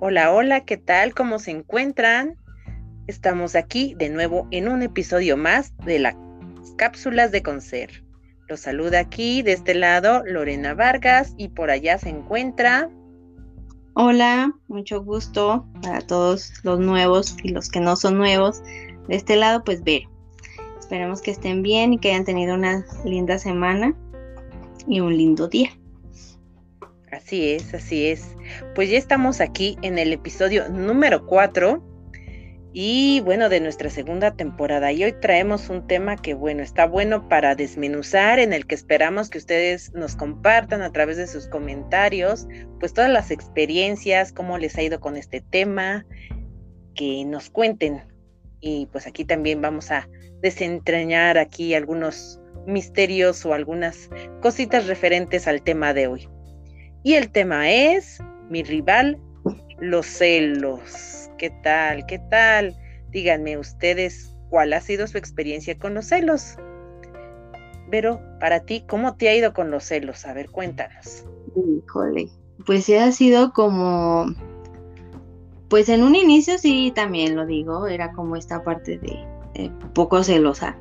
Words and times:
Hola, 0.00 0.32
hola, 0.32 0.60
¿qué 0.60 0.76
tal? 0.76 1.12
¿Cómo 1.12 1.40
se 1.40 1.50
encuentran? 1.50 2.36
Estamos 3.08 3.56
aquí 3.56 3.96
de 3.98 4.10
nuevo 4.10 4.46
en 4.52 4.68
un 4.68 4.82
episodio 4.82 5.36
más 5.36 5.76
de 5.78 5.98
las 5.98 6.14
cápsulas 6.76 7.32
de 7.32 7.42
Concer. 7.42 8.04
Los 8.46 8.60
saluda 8.60 9.00
aquí 9.00 9.42
de 9.42 9.54
este 9.54 9.74
lado 9.74 10.22
Lorena 10.24 10.74
Vargas 10.74 11.34
y 11.36 11.48
por 11.48 11.72
allá 11.72 11.98
se 11.98 12.10
encuentra. 12.10 12.88
Hola, 13.94 14.52
mucho 14.68 15.02
gusto 15.02 15.66
para 15.82 16.00
todos 16.00 16.52
los 16.62 16.78
nuevos 16.78 17.36
y 17.42 17.48
los 17.48 17.68
que 17.68 17.80
no 17.80 17.96
son 17.96 18.18
nuevos. 18.18 18.62
De 19.08 19.16
este 19.16 19.34
lado, 19.34 19.64
pues 19.64 19.82
Vero. 19.82 20.08
Esperemos 20.78 21.20
que 21.20 21.32
estén 21.32 21.62
bien 21.62 21.94
y 21.94 21.98
que 21.98 22.10
hayan 22.10 22.24
tenido 22.24 22.54
una 22.54 22.86
linda 23.04 23.36
semana 23.40 23.96
y 24.86 25.00
un 25.00 25.16
lindo 25.16 25.48
día. 25.48 25.70
Así 27.10 27.50
es, 27.50 27.74
así 27.74 28.06
es. 28.06 28.37
Pues 28.74 28.90
ya 28.90 28.98
estamos 28.98 29.40
aquí 29.40 29.76
en 29.82 29.98
el 29.98 30.12
episodio 30.12 30.68
número 30.68 31.26
4 31.26 31.82
y 32.72 33.20
bueno, 33.24 33.48
de 33.48 33.60
nuestra 33.60 33.90
segunda 33.90 34.36
temporada. 34.36 34.92
Y 34.92 35.02
hoy 35.02 35.12
traemos 35.20 35.68
un 35.68 35.86
tema 35.86 36.16
que 36.16 36.34
bueno, 36.34 36.62
está 36.62 36.86
bueno 36.86 37.28
para 37.28 37.54
desmenuzar, 37.54 38.38
en 38.38 38.52
el 38.52 38.66
que 38.66 38.74
esperamos 38.74 39.30
que 39.30 39.38
ustedes 39.38 39.92
nos 39.94 40.16
compartan 40.16 40.82
a 40.82 40.92
través 40.92 41.16
de 41.16 41.26
sus 41.26 41.48
comentarios, 41.48 42.46
pues 42.78 42.92
todas 42.92 43.10
las 43.10 43.30
experiencias, 43.30 44.32
cómo 44.32 44.58
les 44.58 44.76
ha 44.76 44.82
ido 44.82 45.00
con 45.00 45.16
este 45.16 45.40
tema, 45.40 46.06
que 46.94 47.24
nos 47.24 47.50
cuenten. 47.50 48.02
Y 48.60 48.86
pues 48.92 49.06
aquí 49.06 49.24
también 49.24 49.62
vamos 49.62 49.90
a 49.90 50.08
desentrañar 50.42 51.38
aquí 51.38 51.74
algunos 51.74 52.40
misterios 52.66 53.44
o 53.46 53.54
algunas 53.54 54.10
cositas 54.42 54.86
referentes 54.86 55.48
al 55.48 55.62
tema 55.62 55.94
de 55.94 56.06
hoy. 56.06 56.28
Y 57.02 57.14
el 57.14 57.30
tema 57.30 57.70
es 57.70 58.20
mi 58.48 58.62
rival, 58.62 59.18
los 59.78 60.06
celos. 60.06 61.30
¿Qué 61.38 61.50
tal? 61.62 62.06
¿Qué 62.06 62.18
tal? 62.30 62.76
Díganme 63.10 63.58
ustedes 63.58 64.34
cuál 64.50 64.72
ha 64.72 64.80
sido 64.80 65.06
su 65.06 65.18
experiencia 65.18 65.78
con 65.78 65.94
los 65.94 66.06
celos. 66.06 66.56
Pero 67.90 68.20
para 68.40 68.60
ti, 68.60 68.84
¿cómo 68.86 69.16
te 69.16 69.28
ha 69.28 69.36
ido 69.36 69.52
con 69.52 69.70
los 69.70 69.84
celos? 69.84 70.26
A 70.26 70.34
ver, 70.34 70.50
cuéntanos. 70.50 71.24
Híjole, 71.56 72.28
pues 72.66 72.88
ha 72.90 73.12
sido 73.12 73.52
como, 73.52 74.26
pues 75.68 75.88
en 75.88 76.02
un 76.02 76.14
inicio 76.14 76.58
sí, 76.58 76.92
también 76.94 77.34
lo 77.34 77.46
digo, 77.46 77.86
era 77.86 78.12
como 78.12 78.36
esta 78.36 78.62
parte 78.62 78.98
de 78.98 79.70
poco 79.94 80.22
celosa. 80.22 80.76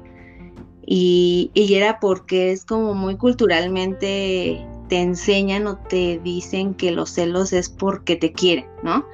Y, 0.85 1.51
y 1.53 1.73
era 1.75 1.99
porque 1.99 2.51
es 2.51 2.65
como 2.65 2.93
muy 2.93 3.17
culturalmente 3.17 4.65
te 4.87 5.01
enseñan 5.01 5.67
o 5.67 5.77
te 5.77 6.19
dicen 6.23 6.73
que 6.73 6.91
los 6.91 7.11
celos 7.11 7.53
es 7.53 7.69
porque 7.69 8.15
te 8.15 8.31
quieren, 8.31 8.65
¿no? 8.83 9.05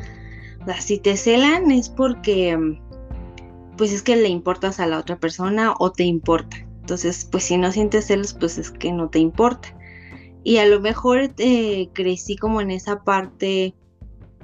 O 0.62 0.66
sea, 0.66 0.80
si 0.80 0.98
te 0.98 1.18
celan 1.18 1.72
es 1.72 1.90
porque, 1.90 2.80
pues 3.78 3.92
es 3.92 4.02
que 4.02 4.16
le 4.16 4.30
importas 4.30 4.80
a 4.80 4.88
la 4.88 5.00
otra 5.00 5.18
persona 5.18 5.74
o 5.80 5.92
te 5.92 6.04
importa. 6.04 6.58
Entonces, 6.80 7.28
pues 7.30 7.46
si 7.46 7.58
no 7.58 7.72
sientes 7.72 8.08
celos, 8.08 8.34
pues 8.34 8.58
es 8.58 8.72
que 8.72 8.92
no 8.92 9.10
te 9.10 9.20
importa. 9.20 9.76
Y 10.44 10.58
a 10.58 10.66
lo 10.66 10.82
mejor 10.82 11.34
eh, 11.38 11.90
crecí 11.94 12.36
como 12.36 12.62
en 12.62 12.72
esa 12.72 13.04
parte 13.04 13.74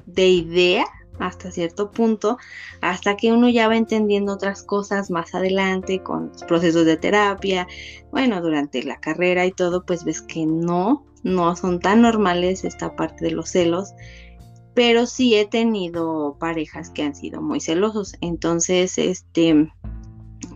de 0.06 0.28
idea 0.28 0.86
hasta 1.20 1.52
cierto 1.52 1.92
punto, 1.92 2.38
hasta 2.82 3.18
que 3.18 3.32
uno 3.32 3.50
ya 3.50 3.68
va 3.68 3.76
entendiendo 3.76 4.34
otras 4.34 4.64
cosas 4.64 5.12
más 5.12 5.36
adelante 5.36 6.02
con 6.02 6.32
procesos 6.48 6.86
de 6.86 6.98
terapia, 6.98 7.68
bueno, 8.12 8.42
durante 8.42 8.84
la 8.84 9.00
carrera 9.00 9.46
y 9.46 9.52
todo, 9.52 9.86
pues 9.86 10.06
ves 10.06 10.22
que 10.22 10.46
no, 10.46 11.06
no 11.23 11.56
son 11.56 11.80
tan 11.80 12.02
normales 12.02 12.64
esta 12.64 12.95
parte 12.95 13.25
de 13.25 13.31
los 13.31 13.50
celos, 13.50 13.94
pero 14.73 15.06
sí 15.06 15.36
he 15.36 15.45
tenido 15.45 16.38
parejas 16.39 16.89
que 16.89 17.04
han 17.04 17.16
sido 17.16 17.42
muy 17.42 17.60
celosos, 17.60 18.16
entonces, 18.21 18.98
este, 18.98 19.71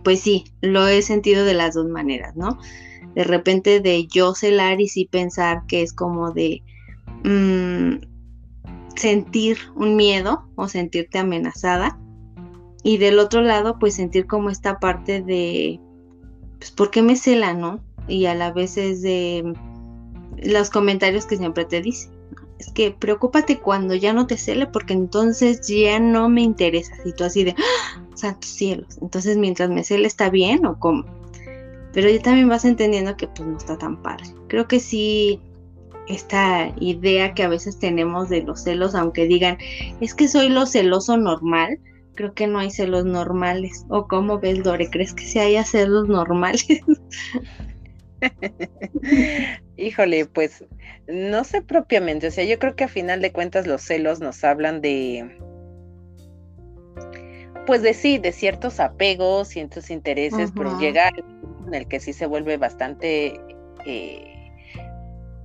pues 0.02 0.20
sí, 0.20 0.44
lo 0.60 0.86
he 0.86 1.02
sentido 1.02 1.44
de 1.44 1.54
las 1.54 1.74
dos 1.74 1.88
maneras, 1.88 2.36
¿no? 2.36 2.58
De 3.14 3.24
repente 3.24 3.80
de 3.80 4.06
yo 4.06 4.34
celar 4.34 4.80
y 4.80 4.88
sí 4.88 5.06
pensar 5.10 5.64
que 5.66 5.82
es 5.82 5.92
como 5.92 6.32
de 6.32 6.62
mm, 7.24 7.96
sentir 8.96 9.58
un 9.76 9.96
miedo 9.96 10.48
o 10.56 10.68
sentirte 10.68 11.18
amenazada, 11.18 11.98
y 12.84 12.98
del 12.98 13.18
otro 13.18 13.40
lado, 13.40 13.78
pues 13.78 13.94
sentir 13.94 14.26
como 14.26 14.50
esta 14.50 14.78
parte 14.78 15.22
de, 15.22 15.80
pues, 16.58 16.70
¿por 16.70 16.90
qué 16.90 17.00
me 17.00 17.16
cela, 17.16 17.54
no? 17.54 17.80
Y 18.06 18.26
a 18.26 18.34
la 18.34 18.52
vez 18.52 18.76
es 18.76 19.00
de 19.00 19.54
los 20.44 20.70
comentarios 20.70 21.26
que 21.26 21.36
siempre 21.36 21.64
te 21.64 21.80
dice. 21.80 22.08
Es 22.58 22.70
que 22.70 22.92
preocúpate 22.92 23.58
cuando 23.58 23.94
ya 23.94 24.12
no 24.12 24.26
te 24.26 24.36
cele 24.36 24.66
porque 24.66 24.92
entonces 24.92 25.66
ya 25.66 25.98
no 25.98 26.28
me 26.28 26.42
interesa. 26.42 26.94
Y 27.04 27.12
tú 27.12 27.24
así 27.24 27.44
de, 27.44 27.54
¡Ah! 27.58 28.02
santos 28.14 28.50
cielos. 28.50 28.98
Entonces 29.00 29.36
mientras 29.36 29.70
me 29.70 29.84
cele 29.84 30.06
está 30.06 30.30
bien 30.30 30.64
o 30.66 30.78
cómo. 30.78 31.04
Pero 31.92 32.08
ya 32.08 32.20
también 32.20 32.48
vas 32.48 32.64
entendiendo 32.64 33.16
que 33.16 33.28
pues 33.28 33.48
no 33.48 33.56
está 33.56 33.78
tan 33.78 34.02
padre. 34.02 34.26
Creo 34.48 34.66
que 34.66 34.80
sí, 34.80 35.40
esta 36.08 36.72
idea 36.80 37.34
que 37.34 37.42
a 37.42 37.48
veces 37.48 37.78
tenemos 37.78 38.28
de 38.28 38.42
los 38.42 38.62
celos, 38.62 38.94
aunque 38.94 39.26
digan, 39.26 39.58
es 40.00 40.14
que 40.14 40.28
soy 40.28 40.48
lo 40.48 40.66
celoso 40.66 41.16
normal, 41.16 41.78
creo 42.14 42.34
que 42.34 42.46
no 42.46 42.58
hay 42.58 42.70
celos 42.70 43.04
normales. 43.04 43.84
¿O 43.88 44.06
cómo 44.08 44.38
ves, 44.38 44.62
Dore? 44.62 44.90
¿Crees 44.90 45.14
que 45.14 45.24
sí 45.24 45.38
haya 45.38 45.64
celos 45.64 46.08
normales? 46.08 46.66
Híjole, 49.76 50.26
pues 50.26 50.64
no 51.08 51.44
sé 51.44 51.62
propiamente, 51.62 52.28
o 52.28 52.30
sea, 52.30 52.44
yo 52.44 52.58
creo 52.58 52.76
que 52.76 52.84
a 52.84 52.88
final 52.88 53.20
de 53.20 53.32
cuentas 53.32 53.66
los 53.66 53.82
celos 53.82 54.20
nos 54.20 54.42
hablan 54.44 54.80
de, 54.80 55.36
pues 57.66 57.82
de 57.82 57.94
sí, 57.94 58.18
de 58.18 58.32
ciertos 58.32 58.80
apegos, 58.80 59.48
ciertos 59.48 59.90
intereses, 59.90 60.52
pero 60.54 60.78
llega 60.78 61.10
en 61.66 61.74
el 61.74 61.88
que 61.88 62.00
sí 62.00 62.12
se 62.12 62.26
vuelve 62.26 62.56
bastante, 62.56 63.40
eh, 63.86 64.52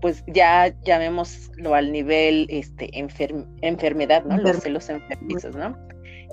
pues 0.01 0.23
ya 0.27 0.73
llamémoslo 0.83 1.75
al 1.75 1.91
nivel 1.91 2.47
este, 2.49 2.89
enfermedad, 2.93 4.23
¿no? 4.25 4.37
Los 4.37 4.57
celos 4.57 4.89
enfermizos, 4.89 5.55
¿no? 5.55 5.77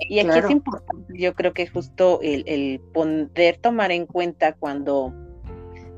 Y 0.09 0.19
aquí 0.19 0.37
es 0.37 0.49
importante, 0.51 1.13
yo 1.17 1.33
creo 1.33 1.53
que 1.53 1.67
justo 1.67 2.19
el, 2.21 2.43
el 2.47 2.79
poder 2.93 3.57
tomar 3.57 3.91
en 3.91 4.05
cuenta 4.05 4.53
cuando 4.53 5.13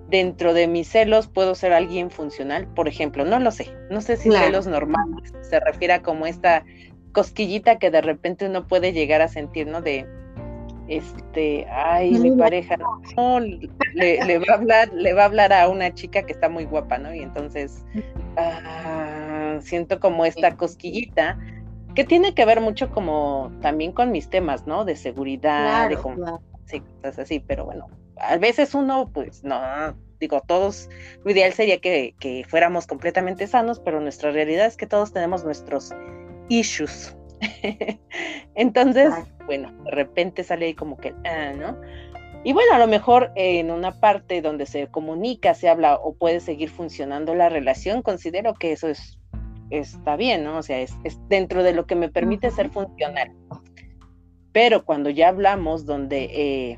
dentro 0.09 0.53
de 0.53 0.68
mis 0.68 0.88
celos 0.88 1.28
puedo 1.28 1.56
ser 1.56 1.74
alguien 1.74 2.09
funcional, 2.09 2.68
por 2.68 2.88
ejemplo, 2.88 3.25
no 3.25 3.40
lo 3.40 3.52
sé, 3.52 3.72
no 3.90 4.02
sé 4.02 4.18
si 4.18 4.31
celos 4.31 4.68
normales 4.68 5.34
se 5.42 5.59
refiere 5.59 5.94
a 5.94 6.02
como 6.02 6.25
esta 6.25 6.66
cosquillita 7.12 7.78
que 7.80 7.92
de 7.92 8.02
repente 8.02 8.47
uno 8.47 8.68
puede 8.68 8.94
llegar 8.94 9.22
a 9.22 9.28
sentir, 9.28 9.68
¿no? 9.68 9.81
De, 9.81 10.08
este, 10.88 11.68
ay, 11.70 12.12
mi 12.12 12.31
pareja, 12.31 12.75
no, 13.16 13.40
le, 13.40 14.40
va 14.40 14.53
a 14.53 14.56
hablar, 14.56 14.92
le 14.94 15.14
va 15.14 15.24
a 15.24 15.25
hablar 15.25 15.53
a 15.53 15.68
una 15.70 15.94
chica 15.94 16.24
que 16.24 16.34
está 16.34 16.50
muy 16.50 16.66
guapa, 16.66 16.97
¿no? 16.97 17.14
Y 17.14 17.20
entonces 17.20 17.86
ah, 18.38 19.58
siento 19.62 20.00
como 20.00 20.26
esta 20.26 20.58
cosquillita 20.58 21.38
que 21.94 22.03
tiene 22.03 22.34
que 22.34 22.46
ver 22.46 22.62
mucho 22.62 22.90
como 22.90 23.52
también 23.62 23.91
con 23.91 24.12
mis 24.12 24.30
temas, 24.30 24.66
¿no? 24.66 24.86
De 24.86 24.96
seguridad, 24.96 25.90
de 25.90 25.97
cosas 25.97 27.20
así, 27.20 27.40
pero 27.40 27.66
bueno, 27.66 27.88
a 28.19 28.38
veces 28.38 28.74
uno, 28.74 29.09
pues 29.13 29.44
no, 29.44 29.59
digo, 30.19 30.41
todos, 30.46 30.90
lo 31.24 31.31
ideal 31.31 31.53
sería 31.53 31.80
que, 31.80 32.46
fuéramos 32.47 32.88
completamente 32.88 33.47
sanos, 33.47 33.80
pero 33.80 34.00
nuestra 34.02 34.31
realidad 34.31 34.66
es 34.66 34.78
que 34.78 34.88
todos 34.88 35.13
tenemos 35.13 35.44
nuestros 35.44 35.91
issues. 36.50 37.16
Entonces, 38.56 39.13
bueno, 39.46 39.72
de 39.85 39.91
repente 39.91 40.44
sale 40.44 40.68
ahí 40.68 40.74
como 40.74 40.97
que, 40.97 41.13
ah, 41.25 41.53
¿no? 41.53 41.79
Y 42.44 42.53
bueno, 42.53 42.74
a 42.74 42.79
lo 42.79 42.88
mejor 42.88 43.31
en 43.35 43.69
una 43.69 44.00
parte 44.00 44.41
donde 44.41 44.66
se 44.66 44.88
comunica, 44.88 45.53
se 45.53 45.68
habla 45.68 45.96
o 45.96 46.13
puede 46.13 46.40
seguir 46.40 46.70
funcionando 46.70 47.35
la 47.35 47.49
relación, 47.49 48.02
considero 48.02 48.53
que 48.53 48.72
eso 48.72 48.88
es 48.88 49.20
está 49.70 50.16
bien, 50.16 50.44
¿no? 50.44 50.58
O 50.58 50.64
sea, 50.64 50.79
es, 50.79 50.94
dentro 51.28 51.64
de 51.64 51.73
lo 51.73 51.85
que 51.85 51.96
me 51.96 52.09
permite 52.09 52.52
ser 52.52 52.70
funcional. 52.70 53.32
Pero 54.52 54.84
cuando 54.84 55.09
ya 55.09 55.29
hablamos 55.29 55.85
donde 55.85 56.23
eh, 56.23 56.78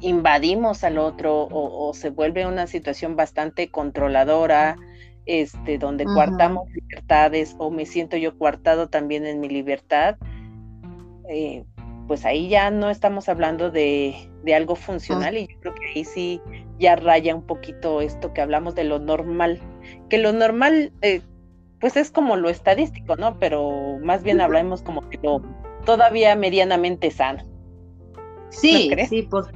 invadimos 0.00 0.84
al 0.84 0.98
otro 0.98 1.48
o, 1.50 1.92
se 1.94 2.10
vuelve 2.10 2.46
una 2.46 2.66
situación 2.66 3.16
bastante 3.16 3.70
controladora, 3.70 4.76
este, 5.26 5.78
donde 5.78 6.04
coartamos 6.04 6.68
libertades 6.70 7.54
o 7.58 7.70
me 7.70 7.86
siento 7.86 8.16
yo 8.16 8.36
coartado 8.38 8.88
también 8.88 9.26
en 9.26 9.40
mi 9.40 9.48
libertad, 9.48 10.16
eh, 11.28 11.64
pues 12.06 12.24
ahí 12.24 12.48
ya 12.48 12.70
no 12.70 12.88
estamos 12.88 13.28
hablando 13.28 13.70
de, 13.70 14.30
algo 14.54 14.76
funcional 14.76 15.36
y 15.36 15.46
yo 15.46 15.60
creo 15.60 15.74
que 15.74 15.86
ahí 15.94 16.04
sí 16.04 16.40
ya 16.78 16.96
raya 16.96 17.34
un 17.34 17.42
poquito 17.42 18.00
esto 18.00 18.32
que 18.32 18.40
hablamos 18.40 18.74
de 18.74 18.84
lo 18.84 18.98
normal, 18.98 19.60
que 20.08 20.16
lo 20.16 20.32
normal 20.32 20.90
eh, 21.02 21.20
pues 21.80 21.96
es 21.96 22.10
como 22.10 22.36
lo 22.36 22.48
estadístico, 22.48 23.16
¿no? 23.16 23.38
Pero 23.38 23.98
más 24.02 24.22
bien 24.22 24.40
hablamos 24.40 24.80
como 24.80 25.06
que 25.10 25.18
lo 25.22 25.42
todavía 25.84 26.34
medianamente 26.34 27.10
sano. 27.10 27.44
Sí, 28.48 28.90
sí, 29.08 29.22
por, 29.22 29.52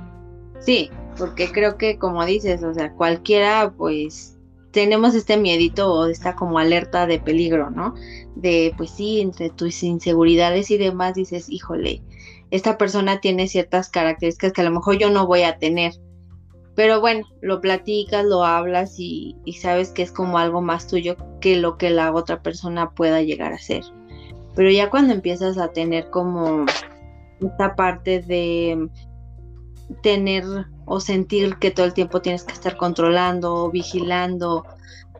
Sí, 0.64 0.90
porque 1.18 1.50
creo 1.50 1.76
que 1.76 1.98
como 1.98 2.24
dices, 2.24 2.62
o 2.62 2.72
sea, 2.72 2.92
cualquiera 2.92 3.72
pues 3.76 4.38
tenemos 4.70 5.14
este 5.14 5.36
miedito 5.36 5.92
o 5.92 6.06
esta 6.06 6.34
como 6.34 6.58
alerta 6.58 7.06
de 7.06 7.20
peligro, 7.20 7.70
¿no? 7.70 7.94
De, 8.34 8.72
pues 8.76 8.90
sí, 8.90 9.20
entre 9.20 9.50
tus 9.50 9.82
inseguridades 9.82 10.70
y 10.70 10.78
demás 10.78 11.14
dices, 11.14 11.48
híjole, 11.48 12.02
esta 12.50 12.78
persona 12.78 13.20
tiene 13.20 13.48
ciertas 13.48 13.90
características 13.90 14.52
que 14.52 14.60
a 14.62 14.64
lo 14.64 14.70
mejor 14.70 14.98
yo 14.98 15.10
no 15.10 15.26
voy 15.26 15.42
a 15.42 15.58
tener. 15.58 15.92
Pero 16.74 17.00
bueno, 17.00 17.26
lo 17.42 17.60
platicas, 17.60 18.24
lo 18.24 18.44
hablas 18.44 18.98
y, 18.98 19.36
y 19.44 19.54
sabes 19.54 19.90
que 19.90 20.02
es 20.02 20.10
como 20.10 20.38
algo 20.38 20.62
más 20.62 20.86
tuyo 20.86 21.16
que 21.40 21.56
lo 21.56 21.76
que 21.76 21.90
la 21.90 22.14
otra 22.14 22.42
persona 22.42 22.90
pueda 22.92 23.20
llegar 23.20 23.52
a 23.52 23.58
ser. 23.58 23.82
Pero 24.54 24.70
ya 24.70 24.88
cuando 24.88 25.12
empiezas 25.12 25.58
a 25.58 25.68
tener 25.68 26.08
como 26.08 26.64
esta 27.40 27.74
parte 27.74 28.20
de 28.20 28.88
tener 30.02 30.44
o 30.84 31.00
sentir 31.00 31.56
que 31.56 31.70
todo 31.70 31.86
el 31.86 31.94
tiempo 31.94 32.20
tienes 32.20 32.44
que 32.44 32.52
estar 32.52 32.76
controlando, 32.76 33.70
vigilando 33.70 34.64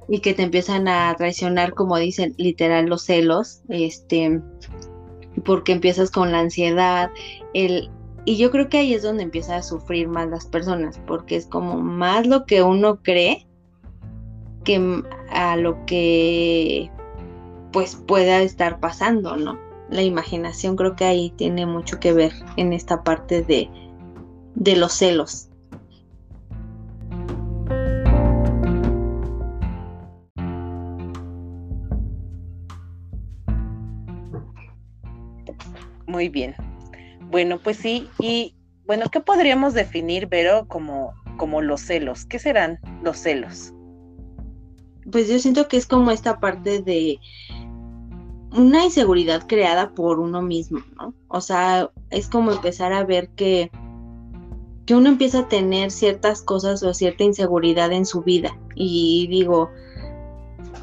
y 0.09 0.21
que 0.21 0.35
te 0.35 0.43
empiezan 0.43 0.89
a 0.89 1.15
traicionar, 1.17 1.75
como 1.75 1.97
dicen 1.97 2.35
literal 2.37 2.87
los 2.87 3.03
celos, 3.03 3.63
este, 3.69 4.41
porque 5.45 5.73
empiezas 5.73 6.11
con 6.11 6.33
la 6.33 6.41
ansiedad, 6.41 7.11
el, 7.55 7.91
y 8.25 8.37
yo 8.37 8.51
creo 8.51 8.69
que 8.69 8.79
ahí 8.79 8.95
es 8.95 9.03
donde 9.03 9.23
empiezan 9.23 9.57
a 9.57 9.63
sufrir 9.63 10.09
más 10.09 10.29
las 10.29 10.47
personas, 10.47 11.01
porque 11.07 11.37
es 11.37 11.47
como 11.47 11.79
más 11.79 12.27
lo 12.27 12.45
que 12.45 12.63
uno 12.63 13.03
cree 13.03 13.47
que 14.65 15.03
a 15.31 15.57
lo 15.57 15.85
que 15.87 16.91
pues 17.73 17.97
pueda 17.97 18.43
estar 18.43 18.79
pasando, 18.79 19.37
¿no? 19.37 19.59
La 19.89 20.03
imaginación 20.03 20.77
creo 20.77 20.95
que 20.95 21.05
ahí 21.05 21.33
tiene 21.37 21.67
mucho 21.67 21.99
que 21.99 22.13
ver 22.13 22.33
en 22.57 22.73
esta 22.73 23.03
parte 23.03 23.43
de, 23.43 23.69
de 24.55 24.77
los 24.77 24.93
celos. 24.93 25.49
Muy 36.07 36.29
bien. 36.29 36.55
Bueno, 37.31 37.59
pues 37.59 37.79
sí, 37.79 38.09
y 38.19 38.55
bueno, 38.87 39.07
¿qué 39.11 39.21
podríamos 39.21 39.73
definir, 39.73 40.29
Vero, 40.29 40.67
como, 40.69 41.15
como 41.39 41.63
los 41.63 41.81
celos? 41.81 42.27
¿Qué 42.27 42.39
serán 42.39 42.79
los 43.03 43.17
celos? 43.17 43.73
Pues 45.11 45.29
yo 45.29 45.39
siento 45.39 45.69
que 45.69 45.79
es 45.79 45.87
como 45.87 46.11
esta 46.11 46.39
parte 46.41 46.83
de 46.83 47.19
una 48.55 48.85
inseguridad 48.85 49.47
creada 49.47 49.95
por 49.95 50.21
uno 50.21 50.43
mismo, 50.43 50.81
¿no? 50.97 51.15
O 51.29 51.41
sea, 51.41 51.91
es 52.11 52.29
como 52.29 52.53
empezar 52.53 52.93
a 52.93 53.05
ver 53.05 53.31
que 53.31 53.71
que 54.93 54.97
uno 54.97 55.09
empieza 55.09 55.39
a 55.39 55.49
tener 55.49 55.91
ciertas 55.91 56.43
cosas 56.43 56.83
o 56.83 56.93
cierta 56.93 57.25
inseguridad 57.25 57.93
en 57.93 58.05
su 58.05 58.21
vida. 58.21 58.59
Y 58.75 59.27
digo, 59.29 59.71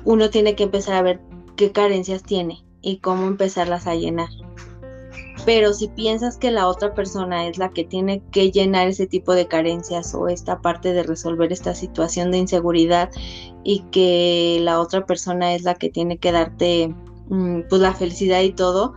uno 0.03 0.31
tiene 0.31 0.55
que 0.55 0.63
empezar 0.63 0.95
a 0.95 1.03
ver 1.03 1.21
qué 1.55 1.71
carencias 1.71 2.23
tiene 2.23 2.65
y 2.81 2.97
cómo 3.01 3.27
empezarlas 3.27 3.85
a 3.85 3.93
llenar. 3.93 4.29
Pero 5.45 5.73
si 5.73 5.89
piensas 5.89 6.37
que 6.37 6.49
la 6.49 6.67
otra 6.67 6.95
persona 6.95 7.45
es 7.45 7.59
la 7.59 7.69
que 7.69 7.83
tiene 7.83 8.23
que 8.31 8.49
llenar 8.49 8.87
ese 8.87 9.05
tipo 9.05 9.35
de 9.35 9.47
carencias 9.47 10.15
o 10.15 10.27
esta 10.27 10.59
parte 10.59 10.91
de 10.91 11.03
resolver 11.03 11.53
esta 11.53 11.75
situación 11.75 12.31
de 12.31 12.39
inseguridad 12.39 13.11
y 13.63 13.81
que 13.91 14.57
la 14.63 14.79
otra 14.79 15.05
persona 15.05 15.53
es 15.53 15.61
la 15.61 15.75
que 15.75 15.91
tiene 15.91 16.17
que 16.17 16.31
darte 16.31 16.95
mm, 17.29 17.61
pues 17.69 17.79
la 17.79 17.93
felicidad 17.93 18.41
y 18.41 18.53
todo, 18.53 18.95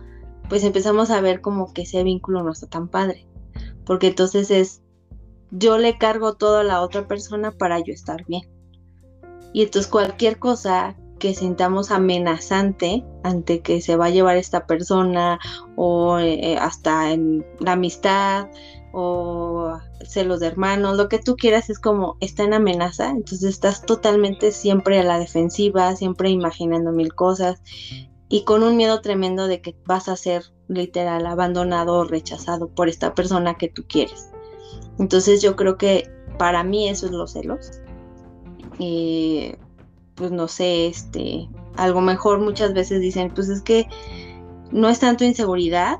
pues 0.49 0.63
empezamos 0.63 1.11
a 1.11 1.21
ver 1.21 1.39
como 1.39 1.71
que 1.71 1.83
ese 1.83 2.01
vínculo 2.01 2.41
no 2.41 2.51
está 2.51 2.65
tan 2.65 2.87
padre. 2.87 3.27
Porque 3.85 4.07
entonces 4.07 4.49
es 4.49 4.82
yo 5.55 5.77
le 5.77 5.97
cargo 5.97 6.33
todo 6.33 6.59
a 6.59 6.63
la 6.63 6.81
otra 6.81 7.07
persona 7.07 7.51
para 7.51 7.79
yo 7.79 7.93
estar 7.93 8.25
bien. 8.25 8.49
Y 9.53 9.61
entonces 9.61 9.89
cualquier 9.89 10.39
cosa 10.39 10.97
que 11.19 11.35
sintamos 11.35 11.91
amenazante 11.91 13.05
ante 13.23 13.61
que 13.61 13.79
se 13.79 13.95
va 13.95 14.07
a 14.07 14.09
llevar 14.09 14.35
esta 14.35 14.65
persona 14.65 15.39
o 15.75 16.17
eh, 16.19 16.57
hasta 16.59 17.11
en 17.11 17.45
la 17.59 17.73
amistad 17.73 18.49
o 18.93 19.77
celos 20.05 20.39
de 20.39 20.47
hermanos, 20.47 20.97
lo 20.97 21.07
que 21.07 21.19
tú 21.19 21.35
quieras 21.35 21.69
es 21.69 21.79
como 21.79 22.17
está 22.19 22.43
en 22.43 22.53
amenaza, 22.53 23.09
entonces 23.09 23.51
estás 23.51 23.85
totalmente 23.85 24.51
siempre 24.51 24.99
a 24.99 25.03
la 25.03 25.17
defensiva, 25.17 25.95
siempre 25.95 26.29
imaginando 26.29 26.91
mil 26.91 27.13
cosas 27.13 27.61
y 28.27 28.43
con 28.43 28.63
un 28.63 28.75
miedo 28.75 29.01
tremendo 29.01 29.47
de 29.47 29.61
que 29.61 29.75
vas 29.85 30.09
a 30.09 30.15
ser 30.15 30.43
literal 30.67 31.25
abandonado 31.25 31.99
o 31.99 32.03
rechazado 32.03 32.67
por 32.69 32.89
esta 32.89 33.13
persona 33.13 33.55
que 33.55 33.69
tú 33.69 33.85
quieres. 33.87 34.32
Entonces 34.99 35.41
yo 35.41 35.55
creo 35.55 35.77
que 35.77 36.09
para 36.37 36.63
mí 36.63 36.89
eso 36.89 37.05
es 37.05 37.11
los 37.11 37.31
celos. 37.31 37.81
Y 38.79 39.55
pues 40.15 40.31
no 40.31 40.47
sé, 40.47 40.87
este, 40.87 41.49
algo 41.75 42.01
mejor 42.01 42.39
muchas 42.39 42.73
veces 42.73 43.01
dicen, 43.01 43.31
pues 43.33 43.49
es 43.49 43.61
que 43.61 43.87
no 44.71 44.89
es 44.89 44.99
tanto 44.99 45.23
inseguridad, 45.23 45.97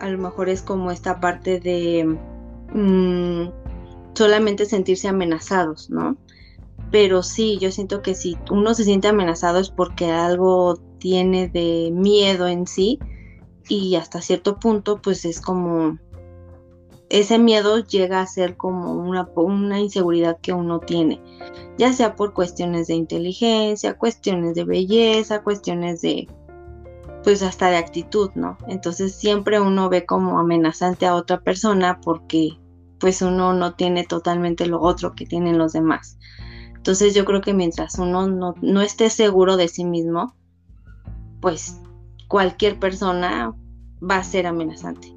a 0.00 0.08
lo 0.08 0.18
mejor 0.18 0.48
es 0.48 0.62
como 0.62 0.90
esta 0.90 1.20
parte 1.20 1.60
de 1.60 2.18
mm, 2.72 3.48
solamente 4.14 4.66
sentirse 4.66 5.08
amenazados, 5.08 5.90
¿no? 5.90 6.16
Pero 6.90 7.22
sí, 7.22 7.58
yo 7.58 7.70
siento 7.70 8.00
que 8.00 8.14
si 8.14 8.38
uno 8.50 8.74
se 8.74 8.84
siente 8.84 9.08
amenazado 9.08 9.58
es 9.58 9.70
porque 9.70 10.10
algo 10.10 10.76
tiene 10.98 11.48
de 11.48 11.90
miedo 11.92 12.48
en 12.48 12.66
sí 12.66 12.98
y 13.68 13.96
hasta 13.96 14.22
cierto 14.22 14.58
punto 14.58 15.00
pues 15.02 15.24
es 15.24 15.40
como 15.40 15.98
ese 17.10 17.38
miedo 17.38 17.78
llega 17.78 18.20
a 18.20 18.26
ser 18.26 18.56
como 18.56 18.92
una, 18.92 19.28
una 19.34 19.80
inseguridad 19.80 20.38
que 20.40 20.52
uno 20.52 20.80
tiene, 20.80 21.20
ya 21.78 21.92
sea 21.92 22.16
por 22.16 22.34
cuestiones 22.34 22.86
de 22.88 22.94
inteligencia, 22.94 23.96
cuestiones 23.96 24.54
de 24.54 24.64
belleza, 24.64 25.42
cuestiones 25.42 26.02
de, 26.02 26.28
pues 27.24 27.42
hasta 27.42 27.70
de 27.70 27.78
actitud, 27.78 28.30
¿no? 28.34 28.58
Entonces 28.68 29.14
siempre 29.14 29.60
uno 29.60 29.88
ve 29.88 30.04
como 30.04 30.38
amenazante 30.38 31.06
a 31.06 31.14
otra 31.14 31.40
persona 31.40 32.00
porque 32.00 32.58
pues 32.98 33.22
uno 33.22 33.52
no 33.54 33.74
tiene 33.74 34.04
totalmente 34.04 34.66
lo 34.66 34.80
otro 34.80 35.14
que 35.14 35.24
tienen 35.24 35.56
los 35.56 35.72
demás. 35.72 36.18
Entonces 36.74 37.14
yo 37.14 37.24
creo 37.24 37.40
que 37.40 37.54
mientras 37.54 37.98
uno 37.98 38.26
no, 38.26 38.54
no 38.60 38.80
esté 38.82 39.08
seguro 39.08 39.56
de 39.56 39.68
sí 39.68 39.84
mismo, 39.84 40.34
pues 41.40 41.80
cualquier 42.28 42.78
persona 42.78 43.54
va 44.02 44.16
a 44.16 44.24
ser 44.24 44.46
amenazante. 44.46 45.14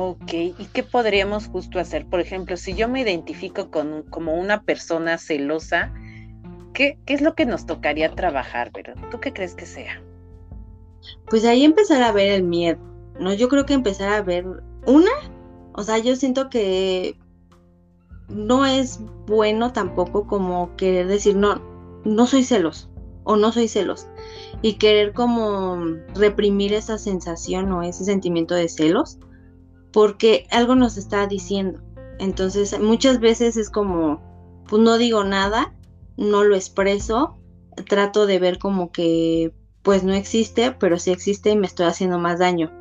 Ok, 0.00 0.32
¿y 0.32 0.68
qué 0.72 0.84
podríamos 0.84 1.48
justo 1.48 1.80
hacer? 1.80 2.06
Por 2.06 2.20
ejemplo, 2.20 2.56
si 2.56 2.72
yo 2.72 2.88
me 2.88 3.00
identifico 3.00 3.68
con, 3.68 4.04
como 4.04 4.34
una 4.34 4.62
persona 4.62 5.18
celosa, 5.18 5.92
¿qué, 6.72 7.00
¿qué, 7.04 7.14
es 7.14 7.20
lo 7.20 7.34
que 7.34 7.46
nos 7.46 7.66
tocaría 7.66 8.14
trabajar? 8.14 8.70
Pero 8.72 8.94
¿tú 9.10 9.18
qué 9.18 9.32
crees 9.32 9.56
que 9.56 9.66
sea? 9.66 10.00
Pues 11.28 11.44
ahí 11.44 11.64
empezar 11.64 12.00
a 12.04 12.12
ver 12.12 12.30
el 12.30 12.44
miedo, 12.44 12.78
¿no? 13.18 13.34
Yo 13.34 13.48
creo 13.48 13.66
que 13.66 13.74
empezar 13.74 14.12
a 14.12 14.22
ver 14.22 14.46
una, 14.86 15.10
o 15.72 15.82
sea, 15.82 15.98
yo 15.98 16.14
siento 16.14 16.48
que 16.48 17.18
no 18.28 18.66
es 18.66 19.00
bueno 19.26 19.72
tampoco 19.72 20.28
como 20.28 20.76
querer 20.76 21.08
decir, 21.08 21.34
no, 21.34 21.60
no 22.04 22.28
soy 22.28 22.44
celos 22.44 22.88
o 23.24 23.34
no 23.34 23.50
soy 23.50 23.66
celos 23.66 24.06
y 24.62 24.74
querer 24.74 25.12
como 25.12 25.76
reprimir 26.14 26.72
esa 26.72 26.98
sensación 26.98 27.72
o 27.72 27.82
ese 27.82 28.04
sentimiento 28.04 28.54
de 28.54 28.68
celos 28.68 29.18
porque 29.92 30.46
algo 30.50 30.74
nos 30.74 30.96
está 30.96 31.26
diciendo. 31.26 31.80
Entonces 32.18 32.78
muchas 32.80 33.20
veces 33.20 33.56
es 33.56 33.70
como, 33.70 34.20
pues 34.68 34.82
no 34.82 34.98
digo 34.98 35.24
nada, 35.24 35.74
no 36.16 36.44
lo 36.44 36.56
expreso, 36.56 37.38
trato 37.88 38.26
de 38.26 38.38
ver 38.38 38.58
como 38.58 38.90
que 38.90 39.52
pues 39.82 40.02
no 40.04 40.12
existe, 40.12 40.72
pero 40.72 40.98
sí 40.98 41.10
existe 41.10 41.50
y 41.50 41.56
me 41.56 41.66
estoy 41.66 41.86
haciendo 41.86 42.18
más 42.18 42.40
daño, 42.40 42.72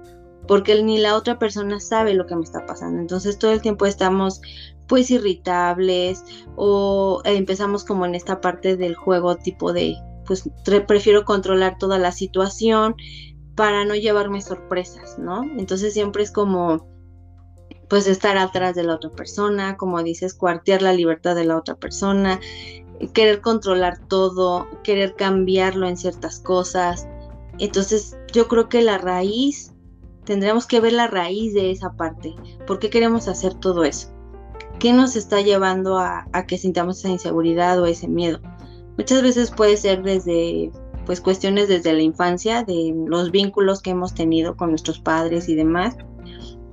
porque 0.47 0.81
ni 0.83 0.97
la 0.97 1.15
otra 1.15 1.39
persona 1.39 1.79
sabe 1.79 2.13
lo 2.15 2.25
que 2.25 2.35
me 2.35 2.43
está 2.43 2.65
pasando. 2.65 2.99
Entonces 2.99 3.37
todo 3.37 3.51
el 3.51 3.61
tiempo 3.61 3.85
estamos 3.85 4.41
pues 4.87 5.11
irritables 5.11 6.23
o 6.55 7.21
empezamos 7.25 7.83
como 7.83 8.05
en 8.05 8.15
esta 8.15 8.41
parte 8.41 8.75
del 8.77 8.95
juego 8.95 9.35
tipo 9.35 9.71
de 9.73 9.95
pues 10.25 10.49
prefiero 10.87 11.23
controlar 11.23 11.77
toda 11.77 11.97
la 11.97 12.11
situación 12.11 12.95
para 13.55 13.85
no 13.85 13.95
llevarme 13.95 14.41
sorpresas, 14.41 15.17
¿no? 15.17 15.43
Entonces 15.57 15.93
siempre 15.93 16.23
es 16.23 16.31
como 16.31 16.96
pues 17.89 18.07
estar 18.07 18.37
atrás 18.37 18.75
de 18.75 18.83
la 18.83 18.95
otra 18.95 19.09
persona, 19.09 19.77
como 19.77 20.03
dices, 20.03 20.33
cuartear 20.33 20.81
la 20.81 20.93
libertad 20.93 21.35
de 21.35 21.45
la 21.45 21.57
otra 21.57 21.75
persona, 21.75 22.39
querer 23.13 23.41
controlar 23.41 23.99
todo, 24.07 24.67
querer 24.83 25.15
cambiarlo 25.15 25.87
en 25.87 25.97
ciertas 25.97 26.39
cosas. 26.39 27.07
Entonces 27.59 28.17
yo 28.33 28.47
creo 28.47 28.69
que 28.69 28.81
la 28.81 28.97
raíz, 28.97 29.73
tendríamos 30.25 30.67
que 30.67 30.79
ver 30.79 30.93
la 30.93 31.07
raíz 31.07 31.53
de 31.53 31.71
esa 31.71 31.91
parte. 31.93 32.35
¿Por 32.65 32.79
qué 32.79 32.89
queremos 32.89 33.27
hacer 33.27 33.53
todo 33.53 33.83
eso? 33.83 34.13
¿Qué 34.79 34.93
nos 34.93 35.15
está 35.15 35.41
llevando 35.41 35.97
a, 35.97 36.27
a 36.33 36.45
que 36.45 36.57
sintamos 36.57 36.99
esa 36.99 37.09
inseguridad 37.09 37.81
o 37.81 37.85
ese 37.85 38.07
miedo? 38.07 38.39
Muchas 38.97 39.21
veces 39.21 39.51
puede 39.51 39.77
ser 39.77 40.03
desde 40.03 40.71
pues 41.05 41.21
cuestiones 41.21 41.69
desde 41.69 41.93
la 41.93 42.01
infancia, 42.01 42.63
de 42.63 42.93
los 43.07 43.31
vínculos 43.31 43.81
que 43.81 43.91
hemos 43.91 44.13
tenido 44.13 44.57
con 44.57 44.71
nuestros 44.71 44.99
padres 44.99 45.47
y 45.47 45.55
demás, 45.55 45.95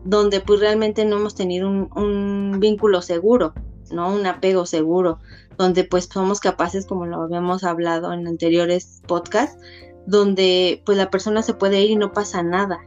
donde 0.05 0.41
pues 0.41 0.61
realmente 0.61 1.05
no 1.05 1.17
hemos 1.17 1.35
tenido 1.35 1.69
un, 1.69 2.59
vínculo 2.61 3.03
seguro, 3.03 3.55
¿no? 3.91 4.15
Un 4.15 4.27
apego 4.27 4.67
seguro, 4.67 5.19
donde 5.59 5.85
pues 5.85 6.09
somos 6.13 6.41
capaces, 6.41 6.87
como 6.87 7.07
lo 7.07 7.23
habíamos 7.23 7.65
hablado 7.65 8.13
en 8.13 8.27
anteriores 8.27 9.03
podcasts, 9.07 9.61
donde 10.07 10.83
pues 10.85 10.99
la 10.99 11.11
persona 11.11 11.43
se 11.43 11.55
puede 11.55 11.83
ir 11.83 11.93
y 11.93 11.97
no 11.97 12.13
pasa 12.13 12.43
nada. 12.43 12.79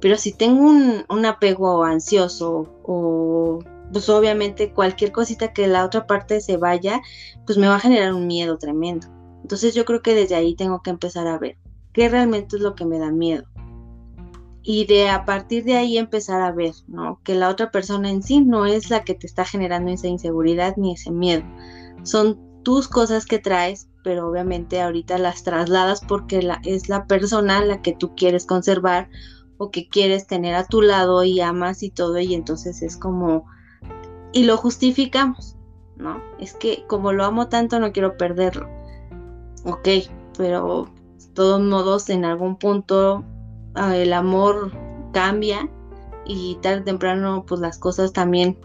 Pero 0.00 0.18
si 0.18 0.32
tengo 0.32 0.66
un, 0.66 1.04
un 1.08 1.24
apego 1.24 1.84
ansioso 1.84 2.68
o 2.82 3.60
pues 3.92 4.08
obviamente 4.08 4.72
cualquier 4.72 5.12
cosita 5.12 5.52
que 5.52 5.68
la 5.68 5.84
otra 5.84 6.06
parte 6.06 6.40
se 6.40 6.56
vaya, 6.56 7.00
pues 7.46 7.56
me 7.56 7.68
va 7.68 7.76
a 7.76 7.80
generar 7.80 8.12
un 8.12 8.26
miedo 8.26 8.58
tremendo. 8.58 9.06
Entonces 9.42 9.74
yo 9.74 9.84
creo 9.84 10.02
que 10.02 10.14
desde 10.14 10.34
ahí 10.34 10.56
tengo 10.56 10.82
que 10.82 10.90
empezar 10.90 11.28
a 11.28 11.38
ver 11.38 11.56
qué 11.92 12.08
realmente 12.08 12.56
es 12.56 12.62
lo 12.62 12.74
que 12.74 12.84
me 12.84 12.98
da 12.98 13.10
miedo. 13.10 13.44
Y 14.68 14.84
de 14.86 15.08
a 15.08 15.24
partir 15.24 15.62
de 15.62 15.76
ahí 15.76 15.96
empezar 15.96 16.42
a 16.42 16.50
ver, 16.50 16.74
¿no? 16.88 17.20
Que 17.22 17.36
la 17.36 17.50
otra 17.50 17.70
persona 17.70 18.10
en 18.10 18.24
sí 18.24 18.40
no 18.40 18.66
es 18.66 18.90
la 18.90 19.04
que 19.04 19.14
te 19.14 19.28
está 19.28 19.44
generando 19.44 19.92
esa 19.92 20.08
inseguridad 20.08 20.74
ni 20.76 20.94
ese 20.94 21.12
miedo. 21.12 21.44
Son 22.02 22.40
tus 22.64 22.88
cosas 22.88 23.26
que 23.26 23.38
traes, 23.38 23.88
pero 24.02 24.28
obviamente 24.28 24.82
ahorita 24.82 25.18
las 25.18 25.44
trasladas 25.44 26.00
porque 26.00 26.42
la, 26.42 26.60
es 26.64 26.88
la 26.88 27.06
persona 27.06 27.64
la 27.64 27.80
que 27.80 27.92
tú 27.92 28.16
quieres 28.16 28.44
conservar 28.44 29.08
o 29.56 29.70
que 29.70 29.88
quieres 29.88 30.26
tener 30.26 30.56
a 30.56 30.66
tu 30.66 30.82
lado 30.82 31.22
y 31.22 31.40
amas 31.40 31.84
y 31.84 31.90
todo, 31.90 32.18
y 32.18 32.34
entonces 32.34 32.82
es 32.82 32.96
como, 32.96 33.46
y 34.32 34.42
lo 34.42 34.56
justificamos, 34.56 35.56
¿no? 35.96 36.20
Es 36.40 36.54
que 36.54 36.84
como 36.88 37.12
lo 37.12 37.24
amo 37.24 37.48
tanto 37.48 37.78
no 37.78 37.92
quiero 37.92 38.16
perderlo. 38.16 38.68
Ok, 39.64 39.88
pero 40.36 40.88
de 41.20 41.28
todos 41.34 41.60
modos 41.60 42.10
en 42.10 42.24
algún 42.24 42.56
punto 42.56 43.24
el 43.76 44.12
amor 44.12 44.72
cambia 45.12 45.68
y 46.24 46.56
tarde 46.56 46.80
o 46.80 46.84
temprano 46.84 47.44
pues 47.46 47.60
las 47.60 47.78
cosas 47.78 48.12
también 48.12 48.58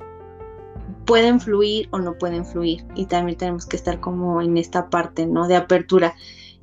pueden 1.05 1.39
fluir 1.39 1.89
o 1.91 1.99
no 1.99 2.17
pueden 2.17 2.45
fluir 2.45 2.85
y 2.95 3.05
también 3.05 3.37
tenemos 3.37 3.65
que 3.65 3.75
estar 3.75 3.99
como 3.99 4.41
en 4.41 4.57
esta 4.57 4.89
parte, 4.89 5.25
¿no? 5.25 5.47
De 5.47 5.55
apertura. 5.55 6.15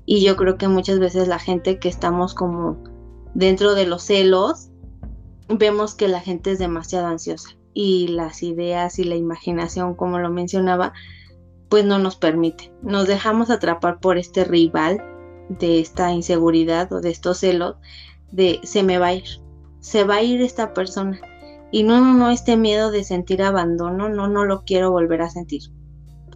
Y 0.06 0.24
yo 0.24 0.36
creo 0.36 0.56
que 0.56 0.68
muchas 0.68 0.98
veces 0.98 1.28
la 1.28 1.38
gente 1.38 1.78
que 1.78 1.88
estamos 1.88 2.34
como 2.34 2.82
dentro 3.34 3.74
de 3.74 3.86
los 3.86 4.02
celos, 4.02 4.70
vemos 5.48 5.94
que 5.94 6.08
la 6.08 6.20
gente 6.20 6.52
es 6.52 6.58
demasiado 6.58 7.06
ansiosa 7.06 7.50
y 7.74 8.08
las 8.08 8.42
ideas 8.42 8.98
y 8.98 9.04
la 9.04 9.16
imaginación, 9.16 9.94
como 9.94 10.18
lo 10.18 10.30
mencionaba, 10.30 10.92
pues 11.68 11.84
no 11.84 11.98
nos 11.98 12.16
permite. 12.16 12.72
Nos 12.82 13.06
dejamos 13.06 13.50
atrapar 13.50 14.00
por 14.00 14.18
este 14.18 14.44
rival 14.44 15.02
de 15.48 15.80
esta 15.80 16.12
inseguridad 16.12 16.92
o 16.92 17.00
de 17.00 17.10
estos 17.10 17.38
celos 17.38 17.76
de 18.32 18.60
se 18.62 18.82
me 18.82 18.98
va 18.98 19.08
a 19.08 19.14
ir, 19.14 19.40
se 19.80 20.04
va 20.04 20.16
a 20.16 20.22
ir 20.22 20.42
esta 20.42 20.74
persona 20.74 21.20
y 21.70 21.82
no, 21.82 22.00
no, 22.00 22.14
no, 22.14 22.30
este 22.30 22.56
miedo 22.56 22.90
de 22.90 23.04
sentir 23.04 23.42
abandono, 23.42 24.08
no, 24.08 24.28
no 24.28 24.44
lo 24.44 24.64
quiero 24.64 24.90
volver 24.90 25.22
a 25.22 25.30
sentir. 25.30 25.62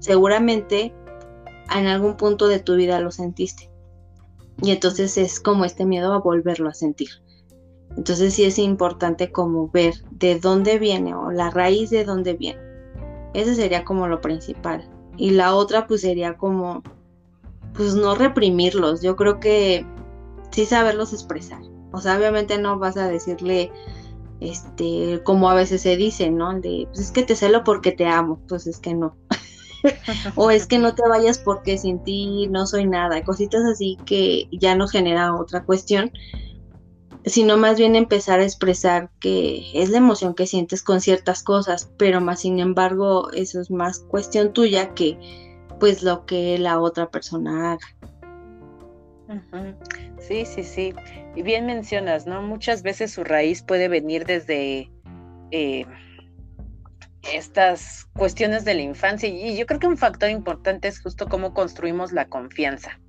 Seguramente 0.00 0.92
en 1.74 1.86
algún 1.86 2.16
punto 2.16 2.48
de 2.48 2.58
tu 2.58 2.76
vida 2.76 3.00
lo 3.00 3.10
sentiste. 3.10 3.70
Y 4.60 4.70
entonces 4.70 5.16
es 5.16 5.40
como 5.40 5.64
este 5.64 5.86
miedo 5.86 6.12
a 6.12 6.18
volverlo 6.18 6.68
a 6.68 6.74
sentir. 6.74 7.08
Entonces 7.96 8.34
sí 8.34 8.44
es 8.44 8.58
importante 8.58 9.32
como 9.32 9.68
ver 9.68 9.94
de 10.10 10.38
dónde 10.38 10.78
viene 10.78 11.14
o 11.14 11.30
la 11.30 11.50
raíz 11.50 11.90
de 11.90 12.04
dónde 12.04 12.34
viene. 12.34 12.60
Ese 13.34 13.54
sería 13.54 13.84
como 13.84 14.06
lo 14.08 14.20
principal. 14.20 14.88
Y 15.16 15.30
la 15.30 15.54
otra 15.54 15.86
pues 15.86 16.02
sería 16.02 16.36
como, 16.36 16.82
pues 17.74 17.94
no 17.94 18.14
reprimirlos. 18.14 19.02
Yo 19.02 19.16
creo 19.16 19.40
que 19.40 19.86
sí 20.50 20.66
saberlos 20.66 21.12
expresar. 21.12 21.60
O 21.92 22.00
sea, 22.00 22.16
obviamente 22.16 22.58
no 22.58 22.78
vas 22.78 22.96
a 22.96 23.08
decirle, 23.08 23.70
este, 24.40 25.20
como 25.24 25.48
a 25.48 25.54
veces 25.54 25.82
se 25.82 25.96
dice, 25.96 26.30
¿no? 26.30 26.58
De, 26.58 26.86
pues 26.88 27.00
es 27.00 27.10
que 27.12 27.22
te 27.22 27.36
celo 27.36 27.64
porque 27.64 27.92
te 27.92 28.06
amo, 28.06 28.40
pues 28.48 28.66
es 28.66 28.78
que 28.78 28.94
no. 28.94 29.16
o 30.36 30.50
es 30.50 30.66
que 30.66 30.78
no 30.78 30.94
te 30.94 31.02
vayas 31.08 31.38
porque 31.38 31.78
sin 31.78 32.02
ti 32.02 32.46
no 32.48 32.66
soy 32.66 32.86
nada, 32.86 33.22
cositas 33.24 33.64
así 33.64 33.98
que 34.04 34.48
ya 34.52 34.74
no 34.74 34.86
genera 34.86 35.34
otra 35.34 35.64
cuestión, 35.64 36.12
sino 37.24 37.56
más 37.56 37.78
bien 37.78 37.94
empezar 37.94 38.40
a 38.40 38.44
expresar 38.44 39.10
que 39.20 39.70
es 39.74 39.90
la 39.90 39.98
emoción 39.98 40.34
que 40.34 40.46
sientes 40.46 40.82
con 40.82 41.00
ciertas 41.00 41.42
cosas, 41.42 41.90
pero 41.96 42.20
más 42.20 42.40
sin 42.40 42.58
embargo 42.58 43.30
eso 43.32 43.60
es 43.60 43.70
más 43.70 44.00
cuestión 44.00 44.52
tuya 44.52 44.94
que 44.94 45.18
pues 45.78 46.02
lo 46.02 46.26
que 46.26 46.58
la 46.58 46.80
otra 46.80 47.10
persona 47.10 47.72
haga. 47.72 47.86
Sí, 50.18 50.44
sí, 50.46 50.62
sí. 50.62 50.94
Y 51.34 51.42
bien 51.42 51.66
mencionas, 51.66 52.26
¿no? 52.26 52.42
Muchas 52.42 52.82
veces 52.82 53.12
su 53.12 53.24
raíz 53.24 53.62
puede 53.62 53.88
venir 53.88 54.24
desde 54.24 54.90
eh, 55.50 55.86
estas 57.32 58.06
cuestiones 58.14 58.64
de 58.64 58.74
la 58.74 58.82
infancia 58.82 59.28
y 59.28 59.56
yo 59.56 59.66
creo 59.66 59.80
que 59.80 59.86
un 59.86 59.96
factor 59.96 60.30
importante 60.30 60.88
es 60.88 61.00
justo 61.00 61.28
cómo 61.28 61.54
construimos 61.54 62.12
la 62.12 62.28
confianza. 62.28 63.00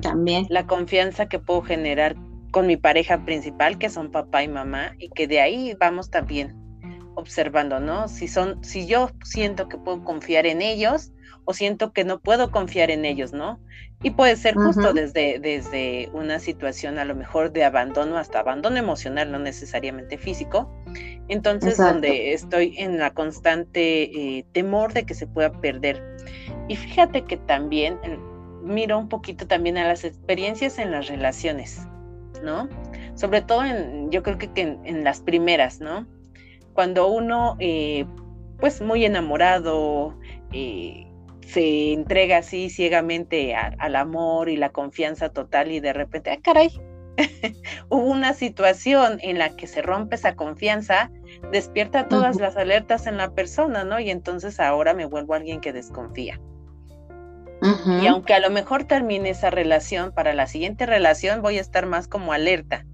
también. 0.00 0.46
La 0.48 0.66
confianza 0.66 1.26
que 1.26 1.38
puedo 1.38 1.62
generar 1.62 2.16
con 2.50 2.66
mi 2.66 2.76
pareja 2.76 3.24
principal, 3.24 3.78
que 3.78 3.88
son 3.88 4.10
papá 4.10 4.42
y 4.42 4.48
mamá, 4.48 4.94
y 4.98 5.08
que 5.10 5.26
de 5.26 5.40
ahí 5.40 5.74
vamos 5.78 6.10
también 6.10 6.54
observando, 7.14 7.80
¿no? 7.80 8.08
Si 8.08 8.28
son, 8.28 8.62
si 8.64 8.86
yo 8.86 9.10
siento 9.24 9.68
que 9.68 9.76
puedo 9.76 10.04
confiar 10.04 10.46
en 10.46 10.62
ellos 10.62 11.12
o 11.44 11.54
siento 11.54 11.92
que 11.92 12.04
no 12.04 12.20
puedo 12.20 12.50
confiar 12.50 12.90
en 12.90 13.04
ellos, 13.04 13.32
¿no? 13.32 13.58
Y 14.02 14.10
puede 14.10 14.36
ser 14.36 14.54
justo 14.54 14.92
desde, 14.92 15.38
desde 15.38 16.08
una 16.12 16.38
situación 16.38 16.98
a 16.98 17.04
lo 17.04 17.14
mejor 17.14 17.52
de 17.52 17.64
abandono 17.64 18.18
hasta 18.18 18.40
abandono 18.40 18.76
emocional, 18.76 19.30
no 19.30 19.38
necesariamente 19.38 20.18
físico. 20.18 20.68
Entonces, 21.28 21.78
donde 21.78 22.32
estoy 22.32 22.74
en 22.78 22.98
la 22.98 23.12
constante 23.12 24.02
eh, 24.38 24.44
temor 24.52 24.92
de 24.92 25.04
que 25.04 25.14
se 25.14 25.26
pueda 25.26 25.52
perder. 25.52 26.02
Y 26.68 26.76
fíjate 26.76 27.24
que 27.24 27.36
también 27.36 27.98
eh, 28.02 28.18
miro 28.62 28.98
un 28.98 29.08
poquito 29.08 29.46
también 29.46 29.78
a 29.78 29.86
las 29.86 30.04
experiencias 30.04 30.78
en 30.78 30.90
las 30.90 31.08
relaciones, 31.08 31.86
¿no? 32.42 32.68
Sobre 33.14 33.40
todo 33.40 33.64
en, 33.64 34.10
yo 34.10 34.22
creo 34.24 34.36
que, 34.38 34.50
en, 34.56 35.04
las 35.04 35.20
primeras, 35.20 35.80
¿no? 35.80 36.06
Cuando 36.72 37.06
uno, 37.06 37.56
eh, 37.60 38.04
pues 38.58 38.80
muy 38.80 39.04
enamorado, 39.04 40.18
se 41.46 41.92
entrega 41.92 42.38
así 42.38 42.70
ciegamente 42.70 43.54
al 43.54 43.96
amor 43.96 44.48
y 44.48 44.56
la 44.56 44.70
confianza 44.70 45.30
total 45.30 45.70
y 45.72 45.80
de 45.80 45.92
repente, 45.92 46.30
ah, 46.30 46.38
caray, 46.42 46.70
hubo 47.88 48.06
una 48.06 48.32
situación 48.34 49.18
en 49.22 49.38
la 49.38 49.56
que 49.56 49.66
se 49.66 49.82
rompe 49.82 50.16
esa 50.16 50.34
confianza, 50.34 51.10
despierta 51.50 52.08
todas 52.08 52.36
las 52.36 52.56
alertas 52.56 53.06
en 53.06 53.16
la 53.16 53.34
persona, 53.34 53.84
¿no? 53.84 54.00
Y 54.00 54.10
entonces 54.10 54.60
ahora 54.60 54.94
me 54.94 55.04
vuelvo 55.04 55.34
alguien 55.34 55.60
que 55.60 55.72
desconfía. 55.72 56.40
Y 58.00 58.08
aunque 58.08 58.34
a 58.34 58.40
lo 58.40 58.50
mejor 58.50 58.84
termine 58.84 59.30
esa 59.30 59.48
relación, 59.50 60.10
para 60.12 60.34
la 60.34 60.48
siguiente 60.48 60.84
relación 60.84 61.42
voy 61.42 61.58
a 61.58 61.60
estar 61.60 61.86
más 61.86 62.08
como 62.08 62.32
alerta 62.32 62.84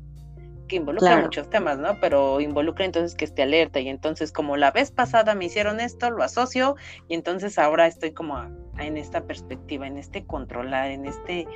que 0.69 0.77
involucra 0.77 1.19
muchos 1.19 1.51
temas, 1.51 1.79
¿no? 1.79 1.99
Pero 2.01 2.41
involucra 2.41 2.85
entonces 2.85 3.17
que 3.17 3.25
esté 3.25 3.43
alerta 3.43 3.81
y 3.81 3.89
entonces 3.89 4.31
como 4.31 4.57
la 4.57 4.71
vez 4.71 4.93
pasada 4.93 5.35
me 5.35 5.47
hicieron 5.47 5.81
esto, 5.81 6.11
lo 6.11 6.23
asocio 6.23 6.77
y 7.09 7.15
entonces 7.15 7.59
ahora 7.59 7.87
estoy 7.87 8.13
como 8.13 8.39
en 8.79 8.97
esta 8.97 9.23
perspectiva, 9.23 9.87
en 9.87 9.99
este 9.99 10.25
controlar, 10.25 10.91
en 10.91 11.07
este 11.07 11.49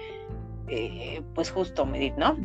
eh, 0.69 1.23
pues 1.35 1.50
justo 1.50 1.85
medir, 1.87 2.14
¿no? 2.16 2.37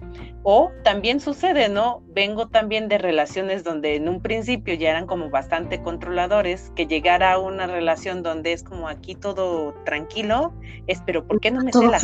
O 0.44 0.72
también 0.84 1.20
sucede, 1.20 1.70
¿no? 1.70 2.04
Vengo 2.08 2.48
también 2.48 2.88
de 2.88 2.98
relaciones 2.98 3.64
donde 3.64 3.96
en 3.96 4.10
un 4.10 4.22
principio 4.22 4.74
ya 4.74 4.90
eran 4.90 5.08
como 5.08 5.30
bastante 5.30 5.82
controladores, 5.82 6.72
que 6.76 6.88
llegara 6.88 7.34
a 7.34 7.40
una 7.40 7.68
relación 7.68 8.24
donde 8.24 8.54
es 8.54 8.64
como 8.64 8.88
aquí 8.88 9.16
todo 9.16 9.74
tranquilo, 9.86 10.54
es 10.88 11.02
pero 11.06 11.26
¿por 11.26 11.40
qué 11.40 11.52
no 11.52 11.64
me 11.64 11.72
cela? 11.72 12.00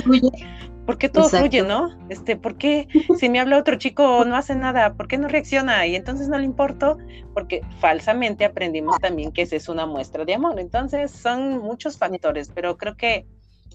¿Por 0.85 0.97
qué 0.97 1.07
todo 1.07 1.29
fluye, 1.29 1.61
no? 1.61 1.97
Este, 2.09 2.35
¿por 2.35 2.57
qué 2.57 2.87
si 3.17 3.29
me 3.29 3.39
habla 3.39 3.57
otro 3.57 3.77
chico 3.77 4.25
no 4.25 4.35
hace 4.35 4.53
nada? 4.53 4.95
¿Por 4.95 5.07
qué 5.07 5.17
no 5.17 5.29
reacciona? 5.29 5.85
Y 5.87 5.95
entonces 5.95 6.27
no 6.27 6.37
le 6.37 6.43
importo, 6.43 6.97
porque 7.33 7.61
falsamente 7.79 8.43
aprendimos 8.43 8.99
también 8.99 9.31
que 9.31 9.43
esa 9.43 9.55
es 9.55 9.69
una 9.69 9.85
muestra 9.85 10.25
de 10.25 10.33
amor. 10.33 10.59
Entonces 10.59 11.11
son 11.11 11.59
muchos 11.59 11.97
factores, 11.97 12.51
pero 12.53 12.77
creo 12.77 12.97
que 12.97 13.25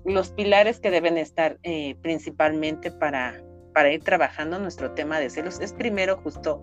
los 0.04 0.30
pilares 0.30 0.80
que 0.80 0.90
deben 0.90 1.18
estar 1.18 1.58
eh, 1.62 1.96
principalmente 2.02 2.90
para, 2.90 3.42
para 3.74 3.92
ir 3.92 4.02
trabajando 4.02 4.58
nuestro 4.58 4.92
tema 4.92 5.20
de 5.20 5.30
celos 5.30 5.60
es 5.60 5.72
primero 5.72 6.16
justo 6.16 6.62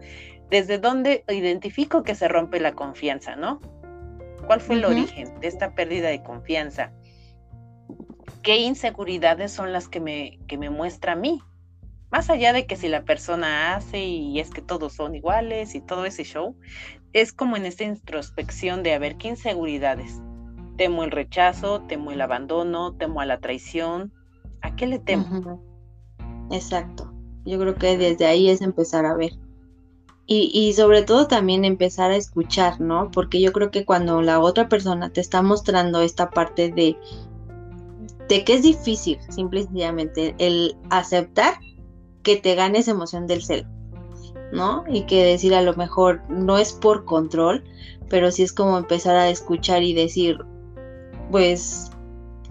desde 0.49 0.77
dónde 0.77 1.23
identifico 1.27 2.03
que 2.03 2.15
se 2.15 2.27
rompe 2.27 2.59
la 2.59 2.73
confianza, 2.73 3.35
¿no? 3.35 3.59
¿Cuál 4.45 4.61
fue 4.61 4.75
el 4.75 4.85
origen 4.85 5.39
de 5.39 5.47
esta 5.47 5.73
pérdida 5.73 6.09
de 6.09 6.21
confianza? 6.21 6.91
¿Qué 8.43 8.57
inseguridades 8.57 9.51
son 9.51 9.73
las 9.73 9.87
que 9.87 9.99
me, 9.99 10.39
que 10.47 10.57
me 10.57 10.69
muestra 10.69 11.13
a 11.13 11.15
mí? 11.15 11.41
Más 12.11 12.29
allá 12.29 12.53
de 12.53 12.67
que 12.67 12.75
si 12.75 12.87
la 12.87 13.03
persona 13.03 13.75
hace 13.75 14.03
y 14.03 14.39
es 14.39 14.51
que 14.51 14.61
todos 14.61 14.93
son 14.93 15.15
iguales 15.15 15.73
y 15.73 15.81
todo 15.81 16.05
ese 16.05 16.23
show, 16.23 16.55
es 17.11 17.33
como 17.33 17.57
en 17.57 17.65
esta 17.65 17.85
introspección 17.85 18.83
de 18.83 18.93
a 18.93 18.99
ver 18.99 19.17
qué 19.17 19.29
inseguridades 19.29 20.21
Temo 20.77 21.03
el 21.03 21.12
rechazo, 21.12 21.82
temo 21.82 22.12
el 22.12 22.22
abandono, 22.22 22.94
temo 22.94 23.22
a 23.22 23.25
la 23.25 23.39
traición. 23.39 24.13
¿A 24.62 24.75
qué 24.75 24.88
le 24.88 25.00
temo? 25.00 25.62
Exacto. 26.51 27.13
Yo 27.46 27.60
creo 27.60 27.75
que 27.75 27.98
desde 27.98 28.25
ahí 28.25 28.50
es 28.50 28.62
empezar 28.62 29.05
a 29.05 29.15
ver. 29.15 29.32
Y, 30.27 30.50
y, 30.53 30.74
sobre 30.74 31.03
todo 31.03 31.27
también 31.27 31.65
empezar 31.65 32.10
a 32.10 32.15
escuchar, 32.15 32.82
¿no? 32.82 33.12
Porque 33.12 33.39
yo 33.39 33.53
creo 33.53 33.70
que 33.70 33.86
cuando 33.86 34.24
la 34.24 34.39
otra 34.39 34.67
persona 34.67 35.12
te 35.12 35.22
está 35.22 35.44
mostrando 35.44 36.01
esta 36.01 36.32
parte 36.32 36.72
de, 36.72 36.98
de 38.27 38.44
que 38.44 38.55
es 38.55 38.63
difícil, 38.63 39.20
simple 39.29 39.60
y 39.60 39.63
sencillamente, 39.63 40.34
el 40.39 40.75
aceptar 40.89 41.60
que 42.24 42.38
te 42.38 42.55
gane 42.55 42.79
esa 42.79 42.91
emoción 42.91 43.27
del 43.27 43.44
celo, 43.44 43.67
¿no? 44.51 44.84
Y 44.89 45.03
que 45.03 45.24
decir 45.24 45.53
a 45.53 45.62
lo 45.62 45.75
mejor 45.75 46.24
no 46.27 46.58
es 46.58 46.74
por 46.74 47.05
control, 47.05 47.63
pero 48.10 48.32
sí 48.32 48.41
es 48.41 48.51
como 48.51 48.79
empezar 48.79 49.15
a 49.15 49.29
escuchar 49.29 49.84
y 49.84 49.94
decir, 49.94 50.39
pues 51.32 51.91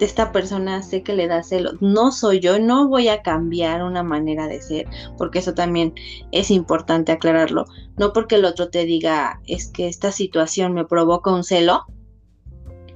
esta 0.00 0.32
persona 0.32 0.82
sé 0.82 1.02
que 1.02 1.14
le 1.14 1.28
da 1.28 1.42
celos, 1.42 1.76
no 1.80 2.12
soy 2.12 2.40
yo, 2.40 2.58
no 2.58 2.88
voy 2.88 3.08
a 3.08 3.22
cambiar 3.22 3.82
una 3.82 4.02
manera 4.02 4.48
de 4.48 4.60
ser, 4.60 4.86
porque 5.16 5.38
eso 5.38 5.54
también 5.54 5.94
es 6.32 6.50
importante 6.50 7.12
aclararlo, 7.12 7.66
no 7.96 8.12
porque 8.12 8.36
el 8.36 8.44
otro 8.44 8.68
te 8.70 8.84
diga 8.84 9.40
es 9.46 9.68
que 9.68 9.88
esta 9.88 10.12
situación 10.12 10.74
me 10.74 10.84
provoca 10.84 11.32
un 11.32 11.44
celo, 11.44 11.84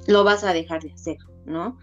lo 0.06 0.24
vas 0.24 0.44
a 0.44 0.52
dejar 0.52 0.82
de 0.82 0.92
hacer, 0.92 1.18
¿no? 1.44 1.78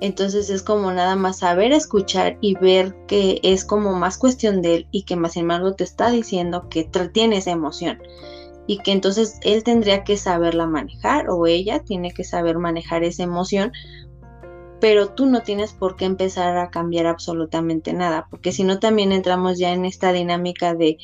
Entonces 0.00 0.50
es 0.50 0.62
como 0.62 0.92
nada 0.92 1.16
más 1.16 1.38
saber 1.38 1.72
escuchar 1.72 2.36
y 2.42 2.54
ver 2.54 2.94
que 3.06 3.40
es 3.42 3.64
como 3.64 3.94
más 3.94 4.18
cuestión 4.18 4.60
de 4.60 4.74
él 4.74 4.88
y 4.90 5.04
que 5.04 5.16
más 5.16 5.36
embargo 5.36 5.74
te 5.74 5.84
está 5.84 6.10
diciendo 6.10 6.68
que 6.68 6.84
tiene 7.12 7.38
esa 7.38 7.50
emoción 7.50 7.98
y 8.66 8.78
que 8.78 8.92
entonces 8.92 9.38
él 9.42 9.62
tendría 9.62 10.04
que 10.04 10.16
saberla 10.16 10.66
manejar 10.66 11.30
o 11.30 11.46
ella 11.46 11.80
tiene 11.80 12.12
que 12.12 12.24
saber 12.24 12.58
manejar 12.58 13.04
esa 13.04 13.22
emoción 13.22 13.72
pero 14.80 15.08
tú 15.10 15.26
no 15.26 15.42
tienes 15.42 15.72
por 15.72 15.96
qué 15.96 16.04
empezar 16.04 16.56
a 16.58 16.70
cambiar 16.70 17.06
absolutamente 17.06 17.92
nada, 17.92 18.26
porque 18.30 18.52
si 18.52 18.62
no 18.64 18.78
también 18.78 19.12
entramos 19.12 19.58
ya 19.58 19.72
en 19.72 19.84
esta 19.84 20.12
dinámica 20.12 20.74
de 20.74 20.98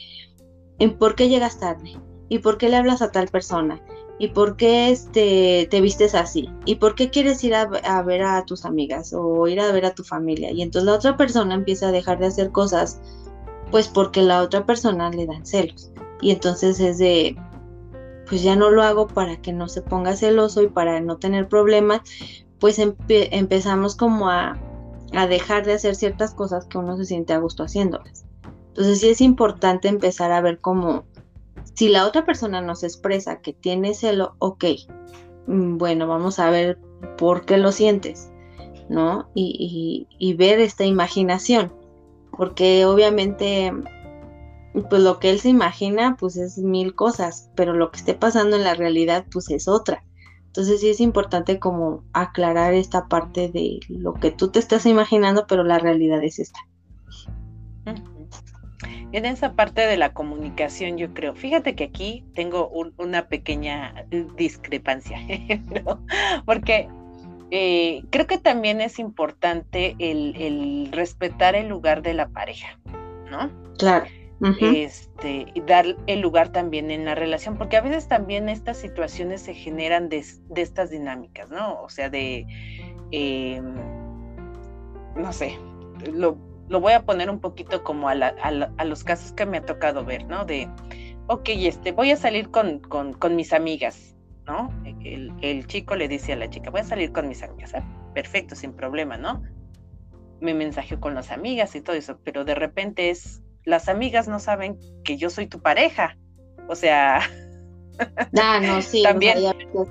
¿en 0.78 0.98
por 0.98 1.14
qué 1.14 1.28
llegas 1.28 1.58
tarde? 1.58 1.92
¿Y 2.28 2.38
por 2.38 2.58
qué 2.58 2.68
le 2.68 2.76
hablas 2.76 3.02
a 3.02 3.10
tal 3.10 3.28
persona? 3.28 3.80
¿Y 4.18 4.28
por 4.28 4.56
qué 4.56 4.90
este, 4.90 5.66
te 5.70 5.80
vistes 5.80 6.14
así? 6.14 6.48
¿Y 6.64 6.76
por 6.76 6.94
qué 6.94 7.10
quieres 7.10 7.42
ir 7.44 7.54
a, 7.54 7.62
a, 7.62 8.02
ver 8.02 8.22
a 8.22 8.44
tus 8.44 8.64
amigas 8.64 9.12
o 9.14 9.48
ir 9.48 9.60
a 9.60 9.72
ver 9.72 9.86
a 9.86 9.94
tu 9.94 10.04
familia? 10.04 10.50
Y 10.52 10.62
entonces 10.62 10.86
la 10.86 10.94
otra 10.94 11.16
persona 11.16 11.54
empieza 11.54 11.88
a 11.88 11.92
dejar 11.92 12.18
de 12.18 12.26
hacer 12.26 12.50
cosas, 12.50 13.00
pues 13.70 13.88
porque 13.88 14.22
la 14.22 14.42
otra 14.42 14.64
persona 14.64 15.10
le 15.10 15.26
dan 15.26 15.44
celos. 15.44 15.90
Y 16.20 16.30
entonces 16.30 16.78
es 16.78 16.98
de, 16.98 17.36
pues 18.28 18.42
ya 18.42 18.56
no 18.56 18.70
lo 18.70 18.82
hago 18.82 19.08
para 19.08 19.40
que 19.40 19.52
no 19.52 19.68
se 19.68 19.82
ponga 19.82 20.16
celoso 20.16 20.62
y 20.62 20.68
para 20.68 21.00
no 21.00 21.18
tener 21.18 21.48
problemas, 21.48 22.00
pues 22.58 22.78
empezamos 22.78 23.96
como 23.96 24.30
a, 24.30 24.58
dejar 25.28 25.66
de 25.66 25.74
hacer 25.74 25.94
ciertas 25.94 26.32
cosas 26.32 26.64
que 26.66 26.78
uno 26.78 26.96
se 26.96 27.04
siente 27.04 27.32
a 27.32 27.38
gusto 27.38 27.64
haciéndolas. 27.64 28.24
Entonces 28.68 29.00
sí 29.00 29.10
es 29.10 29.20
importante 29.20 29.88
empezar 29.88 30.32
a 30.32 30.40
ver 30.40 30.60
cómo, 30.60 31.04
si 31.74 31.88
la 31.88 32.06
otra 32.06 32.24
persona 32.24 32.62
nos 32.62 32.82
expresa 32.82 33.40
que 33.40 33.52
tiene 33.52 33.92
celo, 33.92 34.36
ok, 34.38 34.64
mm, 35.46 35.76
bueno, 35.76 36.06
vamos 36.06 36.38
a 36.38 36.48
ver 36.48 36.78
por 37.18 37.44
qué 37.44 37.58
lo 37.58 37.72
sientes, 37.72 38.30
¿no? 38.88 39.28
Y 39.34 40.34
ver 40.38 40.60
esta 40.60 40.84
imaginación, 40.84 41.72
porque 42.30 42.86
obviamente 42.86 43.72
pues 44.88 45.02
lo 45.02 45.18
que 45.18 45.30
él 45.30 45.40
se 45.40 45.50
imagina 45.50 46.16
pues 46.18 46.36
es 46.36 46.58
mil 46.58 46.94
cosas, 46.94 47.50
pero 47.54 47.74
lo 47.74 47.90
que 47.90 47.98
esté 47.98 48.14
pasando 48.14 48.56
en 48.56 48.64
la 48.64 48.74
realidad 48.74 49.26
pues 49.30 49.50
es 49.50 49.68
otra. 49.68 50.02
Entonces 50.46 50.80
sí 50.80 50.90
es 50.90 51.00
importante 51.00 51.58
como 51.58 52.04
aclarar 52.12 52.74
esta 52.74 53.08
parte 53.08 53.48
de 53.48 53.80
lo 53.88 54.14
que 54.14 54.30
tú 54.30 54.50
te 54.50 54.58
estás 54.58 54.86
imaginando, 54.86 55.46
pero 55.46 55.64
la 55.64 55.78
realidad 55.78 56.22
es 56.22 56.38
esta. 56.38 56.60
En 59.12 59.26
esa 59.26 59.52
parte 59.52 59.82
de 59.82 59.98
la 59.98 60.14
comunicación, 60.14 60.96
yo 60.96 61.12
creo, 61.12 61.34
fíjate 61.34 61.74
que 61.74 61.84
aquí 61.84 62.24
tengo 62.34 62.70
una 62.96 63.28
pequeña 63.28 64.06
discrepancia, 64.36 65.18
porque 66.46 66.88
eh, 67.50 68.04
creo 68.08 68.26
que 68.26 68.38
también 68.38 68.80
es 68.80 68.98
importante 68.98 69.96
el, 69.98 70.34
el 70.36 70.88
respetar 70.92 71.54
el 71.54 71.68
lugar 71.68 72.00
de 72.00 72.14
la 72.14 72.28
pareja, 72.28 72.78
¿no? 73.30 73.50
Claro 73.78 74.06
este, 74.42 75.46
y 75.54 75.60
dar 75.60 75.86
el 76.06 76.20
lugar 76.20 76.50
también 76.50 76.90
en 76.90 77.04
la 77.04 77.14
relación, 77.14 77.56
porque 77.56 77.76
a 77.76 77.80
veces 77.80 78.08
también 78.08 78.48
estas 78.48 78.76
situaciones 78.76 79.40
se 79.42 79.54
generan 79.54 80.08
de, 80.08 80.24
estas 80.56 80.90
dinámicas, 80.90 81.48
¿no? 81.48 81.80
O 81.80 81.88
sea, 81.88 82.10
de, 82.10 82.46
em, 83.12 83.74
no 85.14 85.32
sé, 85.32 85.56
lo, 86.12 86.36
voy 86.68 86.92
a 86.92 87.04
poner 87.04 87.30
un 87.30 87.40
poquito 87.40 87.84
como 87.84 88.08
a, 88.08 88.14
los 88.84 89.04
casos 89.04 89.32
que 89.32 89.46
me 89.46 89.58
ha 89.58 89.64
tocado 89.64 90.04
ver, 90.04 90.24
¿no? 90.26 90.44
De, 90.44 90.68
ok, 91.28 91.48
este, 91.50 91.92
voy 91.92 92.10
a 92.10 92.16
salir 92.16 92.50
con, 92.50 92.80
con, 92.80 93.36
mis 93.36 93.52
amigas, 93.52 94.16
¿no? 94.44 94.72
El, 95.04 95.32
el, 95.40 95.66
chico 95.68 95.94
le 95.94 96.08
dice 96.08 96.32
a 96.32 96.36
la 96.36 96.50
chica, 96.50 96.70
voy 96.70 96.80
a 96.80 96.84
salir 96.84 97.12
con 97.12 97.28
mis 97.28 97.44
amigas, 97.44 97.74
¿eh? 97.74 97.82
perfecto, 98.12 98.56
sin 98.56 98.72
problema, 98.72 99.16
¿no? 99.16 99.42
Me 100.40 100.52
mensajeo 100.52 100.98
con 100.98 101.14
las 101.14 101.30
amigas 101.30 101.76
y 101.76 101.80
todo 101.80 101.94
eso, 101.94 102.18
pero 102.24 102.44
de 102.44 102.56
repente 102.56 103.10
es 103.10 103.42
las 103.64 103.88
amigas 103.88 104.28
no 104.28 104.38
saben 104.38 104.78
que 105.04 105.16
yo 105.16 105.30
soy 105.30 105.46
tu 105.46 105.60
pareja. 105.60 106.16
O 106.68 106.74
sea, 106.74 107.20
ah, 108.40 108.60
no, 108.62 108.82
sí, 108.82 109.02
también, 109.02 109.38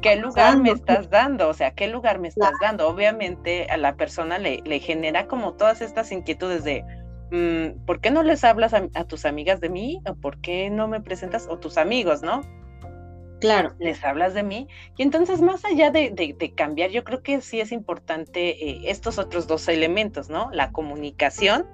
¿qué 0.01 0.15
lugar 0.15 0.57
me 0.57 0.71
estás 0.71 1.09
dando? 1.09 1.49
O 1.49 1.53
sea, 1.53 1.71
¿qué 1.71 1.87
lugar 1.87 2.19
me 2.19 2.27
estás 2.27 2.53
dando? 2.61 2.87
Obviamente 2.87 3.67
a 3.69 3.77
la 3.77 3.95
persona 3.95 4.39
le, 4.39 4.61
le, 4.65 4.79
genera 4.79 5.27
como 5.27 5.53
todas 5.53 5.81
estas 5.81 6.11
inquietudes 6.11 6.63
de, 6.63 6.83
mm, 7.31 7.85
¿por 7.85 8.01
qué 8.01 8.11
no 8.11 8.23
les 8.23 8.43
hablas 8.43 8.73
a, 8.73 9.03
tus 9.05 9.25
amigas 9.25 9.61
de 9.61 9.69
mí? 9.69 10.01
¿O 10.07 10.15
por 10.15 10.41
qué 10.41 10.69
no 10.69 10.87
me 10.87 11.01
presentas? 11.01 11.47
O 11.49 11.57
tus 11.57 11.77
amigos, 11.77 12.21
¿no? 12.21 12.41
Claro. 13.39 13.73
Les 13.79 14.03
hablas 14.03 14.35
de 14.35 14.43
mí. 14.43 14.67
Y 14.97 15.03
entonces, 15.03 15.41
más 15.41 15.65
allá 15.65 15.89
de, 15.89 16.11
de, 16.11 16.53
cambiar, 16.53 16.91
yo 16.91 17.03
creo 17.03 17.23
que 17.23 17.41
sí 17.41 17.59
es 17.59 17.71
importante 17.71 18.69
eh, 18.69 18.81
estos 18.85 19.17
otros 19.17 19.47
dos 19.47 19.67
elementos, 19.67 20.29
¿no? 20.29 20.49
La 20.51 20.71
comunicación 20.71 21.65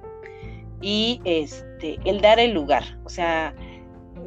y 0.82 1.22
este, 1.26 1.98
el 2.06 2.22
dar 2.22 2.40
el 2.40 2.54
lugar. 2.54 2.84
O 3.04 3.10
sea, 3.10 3.54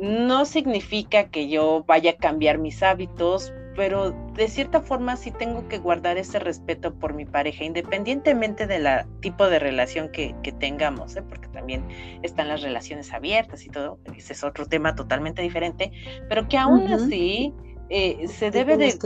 no 0.00 0.44
significa 0.44 1.28
que 1.28 1.48
yo 1.48 1.84
vaya 1.86 2.12
a 2.12 2.16
cambiar 2.16 2.58
mis 2.58 2.82
hábitos, 2.82 3.52
pero 3.76 4.12
de 4.34 4.48
cierta 4.48 4.80
forma 4.80 5.16
sí 5.16 5.30
tengo 5.30 5.68
que 5.68 5.78
guardar 5.78 6.16
ese 6.16 6.38
respeto 6.38 6.94
por 6.94 7.14
mi 7.14 7.24
pareja, 7.24 7.64
independientemente 7.64 8.66
del 8.66 8.86
tipo 9.20 9.48
de 9.48 9.58
relación 9.58 10.10
que, 10.10 10.34
tengamos, 10.58 11.16
¿eh? 11.16 11.22
porque 11.22 11.48
también 11.48 11.86
están 12.22 12.48
las 12.48 12.62
relaciones 12.62 13.12
abiertas 13.12 13.64
y 13.64 13.68
todo, 13.68 13.98
ese 14.16 14.32
es 14.32 14.44
otro 14.44 14.66
tema 14.66 14.94
totalmente 14.94 15.42
diferente, 15.42 15.92
pero 16.28 16.48
que 16.48 16.58
aún 16.58 16.92
así 16.92 17.54
eh, 17.88 18.26
se 18.28 18.50
debe 18.50 18.76
de, 18.76 18.98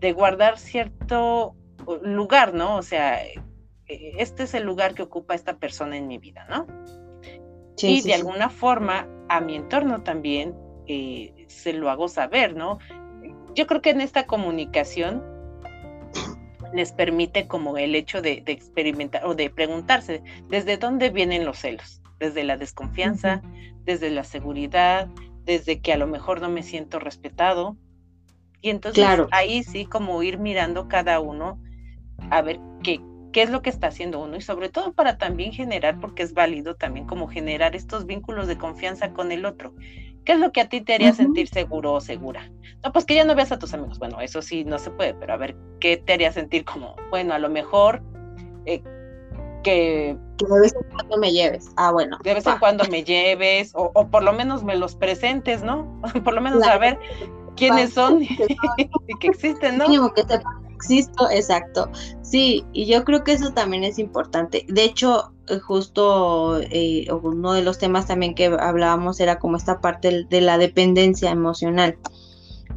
de, 0.00 0.12
guardar 0.12 0.58
cierto 0.58 1.54
lugar, 2.02 2.54
¿no? 2.54 2.76
O 2.76 2.82
sea, 2.82 3.20
este 3.86 4.44
es 4.44 4.54
el 4.54 4.64
lugar 4.64 4.94
que 4.94 5.02
ocupa 5.02 5.34
esta 5.34 5.58
persona 5.58 5.96
en 5.96 6.06
mi 6.06 6.18
vida, 6.18 6.46
¿no? 6.48 6.66
y 7.78 8.02
de 8.02 8.14
alguna 8.14 8.50
forma 8.50 9.08
a 9.28 9.40
mi 9.40 9.56
entorno 9.56 10.02
también 10.02 10.54
eh, 10.86 11.46
se 11.48 11.72
lo 11.72 11.90
hago 11.90 12.08
saber, 12.08 12.54
¿no? 12.54 12.78
Yo 13.54 13.66
creo 13.66 13.82
que 13.82 13.90
en 13.90 14.00
esta 14.00 14.26
comunicación 14.26 15.22
les 16.74 16.92
permite 16.92 17.46
como 17.46 17.76
el 17.78 17.94
hecho 17.94 18.22
de, 18.22 18.42
experimentar 18.46 19.24
o 19.24 19.34
de 19.34 19.50
preguntarse 19.50 20.22
desde 20.48 20.76
dónde 20.76 21.10
vienen 21.10 21.44
los 21.44 21.58
celos, 21.58 22.02
desde 22.18 22.44
la 22.44 22.56
desconfianza, 22.56 23.42
desde 23.84 24.10
la 24.10 24.24
seguridad, 24.24 25.08
desde 25.44 25.80
que 25.80 25.92
a 25.92 25.98
lo 25.98 26.06
mejor 26.06 26.40
no 26.40 26.48
me 26.48 26.62
siento 26.62 26.98
respetado. 26.98 27.76
Y 28.60 28.70
entonces 28.70 29.04
ahí 29.32 29.64
sí 29.64 29.86
como 29.86 30.22
ir 30.22 30.38
mirando 30.38 30.86
cada 30.86 31.18
uno 31.18 31.60
a 32.30 32.42
ver 32.42 32.60
qué, 32.84 33.00
qué 33.32 33.42
es 33.42 33.50
lo 33.50 33.62
que 33.62 33.70
está 33.70 33.88
haciendo 33.88 34.20
uno 34.20 34.36
y 34.36 34.40
sobre 34.40 34.68
todo 34.68 34.92
para 34.92 35.18
también 35.18 35.52
generar, 35.52 35.98
porque 36.00 36.22
es 36.22 36.34
válido 36.34 36.76
también 36.76 37.06
como 37.06 37.28
generar 37.28 37.74
estos 37.74 38.06
vínculos 38.06 38.46
de 38.46 38.58
confianza 38.58 39.12
con 39.12 39.32
el 39.32 39.44
otro. 39.44 39.74
¿Qué 40.24 40.32
es 40.32 40.38
lo 40.38 40.52
que 40.52 40.60
a 40.60 40.68
ti 40.68 40.80
te 40.80 40.94
haría 40.94 41.12
sentir 41.12 41.48
seguro 41.48 41.94
o 41.94 42.00
segura? 42.00 42.50
No, 42.84 42.92
pues 42.92 43.04
que 43.04 43.14
ya 43.14 43.24
no 43.24 43.34
veas 43.34 43.50
a 43.50 43.58
tus 43.58 43.74
amigos. 43.74 43.98
Bueno, 43.98 44.20
eso 44.20 44.40
sí 44.40 44.64
no 44.64 44.78
se 44.78 44.90
puede, 44.90 45.14
pero 45.14 45.32
a 45.32 45.36
ver, 45.36 45.56
¿qué 45.80 45.96
te 45.96 46.12
haría 46.12 46.30
sentir 46.30 46.64
como, 46.64 46.94
bueno, 47.10 47.34
a 47.34 47.38
lo 47.38 47.48
mejor 47.48 48.02
eh, 48.66 48.82
que... 49.64 50.16
Que 50.38 50.46
de 50.46 50.60
vez 50.60 50.74
en 50.74 50.90
cuando 50.92 51.18
me 51.18 51.32
lleves. 51.32 51.70
Ah, 51.76 51.90
bueno. 51.90 52.18
De 52.22 52.34
vez 52.34 52.46
en 52.46 52.58
cuando 52.58 52.84
me 52.84 53.02
lleves, 53.02 53.72
o, 53.74 53.92
por 54.08 54.22
lo 54.22 54.32
menos 54.32 54.62
me 54.62 54.76
los 54.76 54.94
presentes, 54.94 55.64
¿no? 55.64 56.00
por 56.24 56.34
lo 56.34 56.40
menos 56.40 56.64
saber 56.64 56.98
quiénes 57.56 57.92
son 57.92 58.22
y 58.76 59.18
que 59.18 59.26
existen, 59.26 59.78
¿no? 59.78 59.86
que 60.14 60.22
existo, 60.82 61.30
exacto. 61.30 61.90
Sí, 62.22 62.64
y 62.72 62.86
yo 62.86 63.04
creo 63.04 63.24
que 63.24 63.32
eso 63.32 63.52
también 63.52 63.84
es 63.84 63.98
importante. 63.98 64.66
De 64.68 64.84
hecho, 64.84 65.32
eh, 65.48 65.58
justo 65.58 66.60
eh, 66.60 67.06
uno 67.22 67.52
de 67.52 67.62
los 67.62 67.78
temas 67.78 68.06
también 68.06 68.34
que 68.34 68.46
hablábamos 68.46 69.20
era 69.20 69.38
como 69.38 69.56
esta 69.56 69.80
parte 69.80 70.26
de 70.28 70.40
la 70.40 70.58
dependencia 70.58 71.30
emocional, 71.30 71.98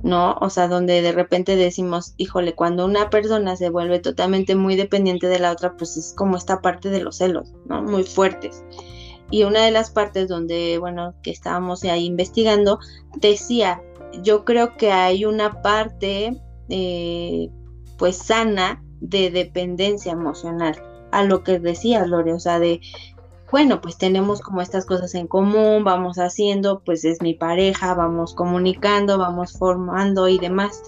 ¿no? 0.03 0.35
O 0.39 0.49
sea, 0.49 0.67
donde 0.67 1.01
de 1.01 1.11
repente 1.11 1.55
decimos, 1.55 2.13
híjole, 2.17 2.53
cuando 2.53 2.85
una 2.85 3.09
persona 3.09 3.55
se 3.55 3.69
vuelve 3.69 3.99
totalmente 3.99 4.55
muy 4.55 4.75
dependiente 4.75 5.27
de 5.27 5.39
la 5.39 5.51
otra, 5.51 5.75
pues 5.77 5.97
es 5.97 6.13
como 6.15 6.37
esta 6.37 6.61
parte 6.61 6.89
de 6.89 7.01
los 7.01 7.17
celos, 7.17 7.53
¿no? 7.65 7.81
Muy 7.81 8.03
fuertes. 8.03 8.63
Y 9.31 9.43
una 9.43 9.65
de 9.65 9.71
las 9.71 9.89
partes 9.89 10.27
donde, 10.27 10.77
bueno, 10.77 11.15
que 11.23 11.31
estábamos 11.31 11.83
ahí 11.83 12.05
investigando, 12.05 12.79
decía, 13.15 13.81
yo 14.21 14.45
creo 14.45 14.77
que 14.77 14.91
hay 14.91 15.25
una 15.25 15.61
parte, 15.61 16.39
eh, 16.69 17.49
pues, 17.97 18.17
sana 18.17 18.83
de 18.99 19.29
dependencia 19.29 20.11
emocional, 20.11 20.81
a 21.11 21.23
lo 21.23 21.43
que 21.43 21.59
decía 21.59 22.05
Lore, 22.05 22.33
o 22.33 22.39
sea, 22.39 22.59
de, 22.59 22.81
bueno, 23.51 23.79
pues 23.79 23.97
tenemos 23.97 24.41
como 24.41 24.61
estas 24.61 24.85
cosas 24.85 25.15
en 25.15 25.27
común, 25.27 25.83
vamos 25.83 26.17
haciendo, 26.17 26.81
pues 26.83 27.05
es 27.05 27.21
mi 27.21 27.33
pareja, 27.33 27.93
vamos 27.93 28.33
comunicando, 28.33 29.17
vamos 29.17 29.53
formando 29.53 30.27
y 30.27 30.39
demás. 30.39 30.81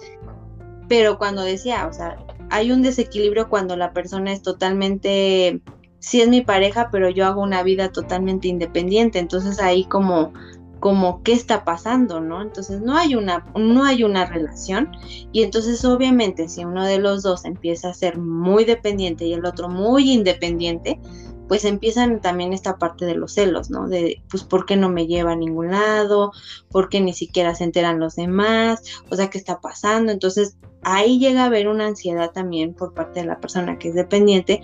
Pero 0.87 1.17
cuando 1.17 1.43
decía, 1.43 1.87
o 1.87 1.93
sea, 1.93 2.17
hay 2.49 2.71
un 2.71 2.81
desequilibrio 2.81 3.49
cuando 3.49 3.75
la 3.75 3.93
persona 3.93 4.31
es 4.31 4.41
totalmente, 4.41 5.61
sí 5.99 6.21
es 6.21 6.29
mi 6.29 6.41
pareja, 6.41 6.89
pero 6.91 7.09
yo 7.09 7.25
hago 7.25 7.41
una 7.41 7.63
vida 7.63 7.91
totalmente 7.91 8.47
independiente, 8.47 9.19
entonces 9.19 9.61
ahí 9.61 9.85
como 9.85 10.33
como 10.79 11.23
qué 11.23 11.33
está 11.33 11.63
pasando, 11.63 12.19
¿no? 12.19 12.41
Entonces 12.41 12.81
no 12.81 12.95
hay 12.97 13.15
una 13.15 13.45
no 13.55 13.83
hay 13.83 14.03
una 14.03 14.25
relación 14.25 14.91
y 15.31 15.43
entonces 15.43 15.83
obviamente 15.85 16.47
si 16.47 16.63
uno 16.63 16.85
de 16.85 16.99
los 16.99 17.23
dos 17.23 17.45
empieza 17.45 17.89
a 17.89 17.93
ser 17.93 18.17
muy 18.17 18.65
dependiente 18.65 19.25
y 19.25 19.33
el 19.33 19.45
otro 19.45 19.69
muy 19.69 20.11
independiente, 20.11 20.99
pues 21.47 21.65
empiezan 21.65 22.21
también 22.21 22.53
esta 22.53 22.77
parte 22.77 23.05
de 23.05 23.15
los 23.15 23.33
celos, 23.33 23.69
¿no? 23.69 23.87
De, 23.87 24.21
pues, 24.29 24.43
¿por 24.43 24.65
qué 24.65 24.75
no 24.75 24.89
me 24.89 25.07
lleva 25.07 25.31
a 25.31 25.35
ningún 25.35 25.71
lado? 25.71 26.31
¿Por 26.69 26.89
qué 26.89 26.99
ni 26.99 27.13
siquiera 27.13 27.55
se 27.55 27.63
enteran 27.63 27.99
los 27.99 28.15
demás? 28.15 28.83
O 29.09 29.15
sea, 29.15 29.29
¿qué 29.29 29.37
está 29.37 29.61
pasando? 29.61 30.11
Entonces, 30.11 30.57
ahí 30.83 31.19
llega 31.19 31.43
a 31.43 31.45
haber 31.45 31.67
una 31.67 31.87
ansiedad 31.87 32.31
también 32.31 32.73
por 32.73 32.93
parte 32.93 33.21
de 33.21 33.27
la 33.27 33.39
persona 33.39 33.77
que 33.79 33.89
es 33.89 33.95
dependiente 33.95 34.61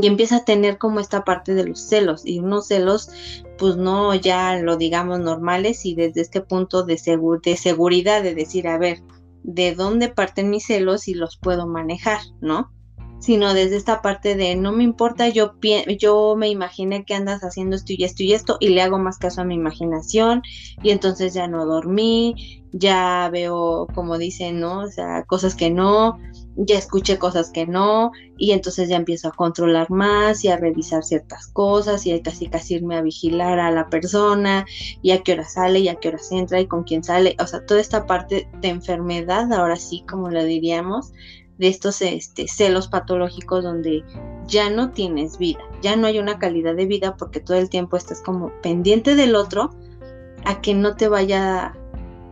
y 0.00 0.06
empieza 0.06 0.36
a 0.36 0.44
tener 0.44 0.78
como 0.78 1.00
esta 1.00 1.24
parte 1.24 1.54
de 1.54 1.66
los 1.66 1.80
celos 1.80 2.24
y 2.24 2.38
unos 2.38 2.68
celos 2.68 3.10
pues 3.62 3.76
no 3.76 4.12
ya 4.16 4.56
lo 4.56 4.76
digamos 4.76 5.20
normales 5.20 5.86
y 5.86 5.94
desde 5.94 6.20
este 6.20 6.40
punto 6.40 6.82
de, 6.82 6.94
de 7.44 7.56
seguridad 7.56 8.20
de 8.20 8.34
decir 8.34 8.66
a 8.66 8.76
ver 8.76 8.98
de 9.44 9.72
dónde 9.76 10.08
parten 10.08 10.50
mis 10.50 10.66
celos 10.66 11.06
y 11.06 11.14
los 11.14 11.36
puedo 11.36 11.68
manejar, 11.68 12.18
¿no? 12.40 12.72
Sino 13.22 13.54
desde 13.54 13.76
esta 13.76 14.02
parte 14.02 14.34
de 14.34 14.56
no 14.56 14.72
me 14.72 14.82
importa, 14.82 15.28
yo, 15.28 15.52
yo 15.96 16.34
me 16.36 16.48
imaginé 16.48 17.04
que 17.04 17.14
andas 17.14 17.42
haciendo 17.42 17.76
esto 17.76 17.92
y 17.92 18.02
esto 18.02 18.24
y 18.24 18.32
esto 18.32 18.56
y 18.58 18.70
le 18.70 18.82
hago 18.82 18.98
más 18.98 19.18
caso 19.18 19.40
a 19.40 19.44
mi 19.44 19.54
imaginación 19.54 20.42
y 20.82 20.90
entonces 20.90 21.32
ya 21.32 21.46
no 21.46 21.64
dormí, 21.64 22.64
ya 22.72 23.28
veo 23.32 23.88
como 23.94 24.18
dicen, 24.18 24.58
¿no? 24.58 24.80
O 24.80 24.88
sea, 24.88 25.22
cosas 25.22 25.54
que 25.54 25.70
no, 25.70 26.18
ya 26.56 26.76
escuché 26.76 27.16
cosas 27.16 27.50
que 27.50 27.64
no 27.64 28.10
y 28.36 28.50
entonces 28.50 28.88
ya 28.88 28.96
empiezo 28.96 29.28
a 29.28 29.32
controlar 29.32 29.88
más 29.88 30.44
y 30.44 30.48
a 30.48 30.56
revisar 30.56 31.04
ciertas 31.04 31.46
cosas 31.46 32.04
y 32.06 32.20
casi 32.22 32.48
casi 32.48 32.74
irme 32.74 32.96
a 32.96 33.02
vigilar 33.02 33.60
a 33.60 33.70
la 33.70 33.88
persona 33.88 34.66
y 35.00 35.12
a 35.12 35.22
qué 35.22 35.34
hora 35.34 35.48
sale 35.48 35.78
y 35.78 35.88
a 35.88 35.94
qué 35.94 36.08
hora 36.08 36.18
entra 36.32 36.60
y 36.60 36.66
con 36.66 36.82
quién 36.82 37.04
sale, 37.04 37.36
o 37.38 37.46
sea, 37.46 37.64
toda 37.64 37.80
esta 37.80 38.04
parte 38.06 38.48
de 38.60 38.68
enfermedad, 38.68 39.52
ahora 39.52 39.76
sí, 39.76 40.04
como 40.08 40.28
lo 40.28 40.42
diríamos, 40.42 41.12
de 41.58 41.68
estos 41.68 42.02
este, 42.02 42.48
celos 42.48 42.88
patológicos 42.88 43.62
donde 43.62 44.04
ya 44.46 44.70
no 44.70 44.90
tienes 44.90 45.38
vida, 45.38 45.60
ya 45.82 45.96
no 45.96 46.06
hay 46.06 46.18
una 46.18 46.38
calidad 46.38 46.74
de 46.74 46.86
vida 46.86 47.16
porque 47.16 47.40
todo 47.40 47.56
el 47.56 47.68
tiempo 47.68 47.96
estás 47.96 48.20
como 48.20 48.52
pendiente 48.62 49.14
del 49.14 49.34
otro 49.34 49.70
a 50.44 50.60
que 50.60 50.74
no 50.74 50.96
te 50.96 51.08
vaya 51.08 51.74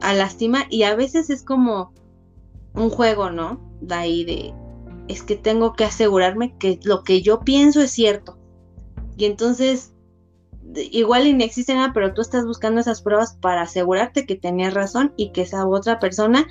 a 0.00 0.14
lastimar 0.14 0.66
y 0.70 0.82
a 0.82 0.94
veces 0.94 1.30
es 1.30 1.42
como 1.42 1.92
un 2.74 2.90
juego, 2.90 3.30
¿no? 3.30 3.60
De 3.80 3.94
ahí 3.94 4.24
de, 4.24 4.54
es 5.08 5.22
que 5.22 5.36
tengo 5.36 5.74
que 5.74 5.84
asegurarme 5.84 6.56
que 6.58 6.78
lo 6.84 7.02
que 7.02 7.22
yo 7.22 7.40
pienso 7.40 7.80
es 7.80 7.90
cierto. 7.90 8.38
Y 9.16 9.24
entonces, 9.26 9.92
igual 10.74 11.26
y 11.26 11.34
no 11.34 11.44
existe 11.44 11.74
nada, 11.74 11.92
pero 11.92 12.14
tú 12.14 12.22
estás 12.22 12.46
buscando 12.46 12.80
esas 12.80 13.02
pruebas 13.02 13.36
para 13.40 13.62
asegurarte 13.62 14.24
que 14.24 14.36
tenías 14.36 14.74
razón 14.74 15.12
y 15.16 15.32
que 15.32 15.42
esa 15.42 15.66
otra 15.66 15.98
persona 15.98 16.46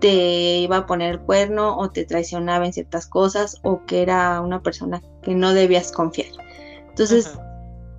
te 0.00 0.58
iba 0.58 0.78
a 0.78 0.86
poner 0.86 1.20
cuerno 1.20 1.76
o 1.76 1.90
te 1.90 2.04
traicionaba 2.04 2.66
en 2.66 2.72
ciertas 2.72 3.06
cosas 3.06 3.58
o 3.62 3.84
que 3.84 4.02
era 4.02 4.40
una 4.40 4.62
persona 4.62 5.02
que 5.22 5.34
no 5.34 5.54
debías 5.54 5.92
confiar. 5.92 6.28
Entonces, 6.88 7.38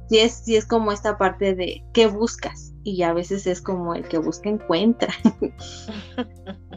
sí, 0.09 0.19
es, 0.19 0.33
sí 0.33 0.55
es 0.55 0.65
como 0.65 0.91
esta 0.91 1.17
parte 1.17 1.55
de 1.55 1.83
qué 1.93 2.07
buscas 2.07 2.73
y 2.83 3.03
a 3.03 3.13
veces 3.13 3.47
es 3.47 3.61
como 3.61 3.95
el 3.95 4.07
que 4.07 4.17
busca 4.17 4.49
encuentra. 4.49 5.13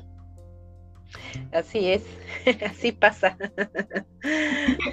Así 1.52 1.92
es, 1.92 2.02
así 2.66 2.92
pasa. 2.92 3.36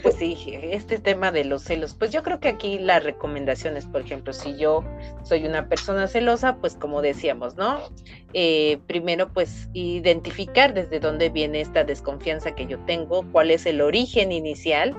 Pues 0.02 0.15
sí, 0.15 0.36
este 0.63 0.98
tema 0.98 1.32
de 1.32 1.43
los 1.45 1.62
celos, 1.62 1.93
pues 1.93 2.10
yo 2.12 2.24
creo 2.24 2.39
que 2.39 2.48
aquí 2.48 2.80
la 2.80 3.00
recomendación 3.00 3.78
es, 3.78 3.86
por 3.86 4.02
ejemplo, 4.02 4.34
si 4.34 4.58
yo 4.58 4.84
soy 5.22 5.45
una 5.45 5.69
persona 5.69 6.08
celosa, 6.08 6.56
pues 6.56 6.74
como 6.74 7.04
decíamos, 7.04 7.56
¿no? 7.56 7.80
Eh, 8.34 8.80
primero, 8.88 9.32
pues 9.32 9.69
identificar 9.74 10.74
desde 10.74 11.00
dónde 11.00 11.30
viene 11.30 11.62
esta 11.62 11.84
desconfianza 11.84 12.56
que 12.56 12.65
yo 12.65 12.80
tengo, 12.86 13.24
cuál 13.32 13.52
es 13.52 13.67
el 13.67 13.82
origen 13.82 14.32
inicial, 14.32 14.98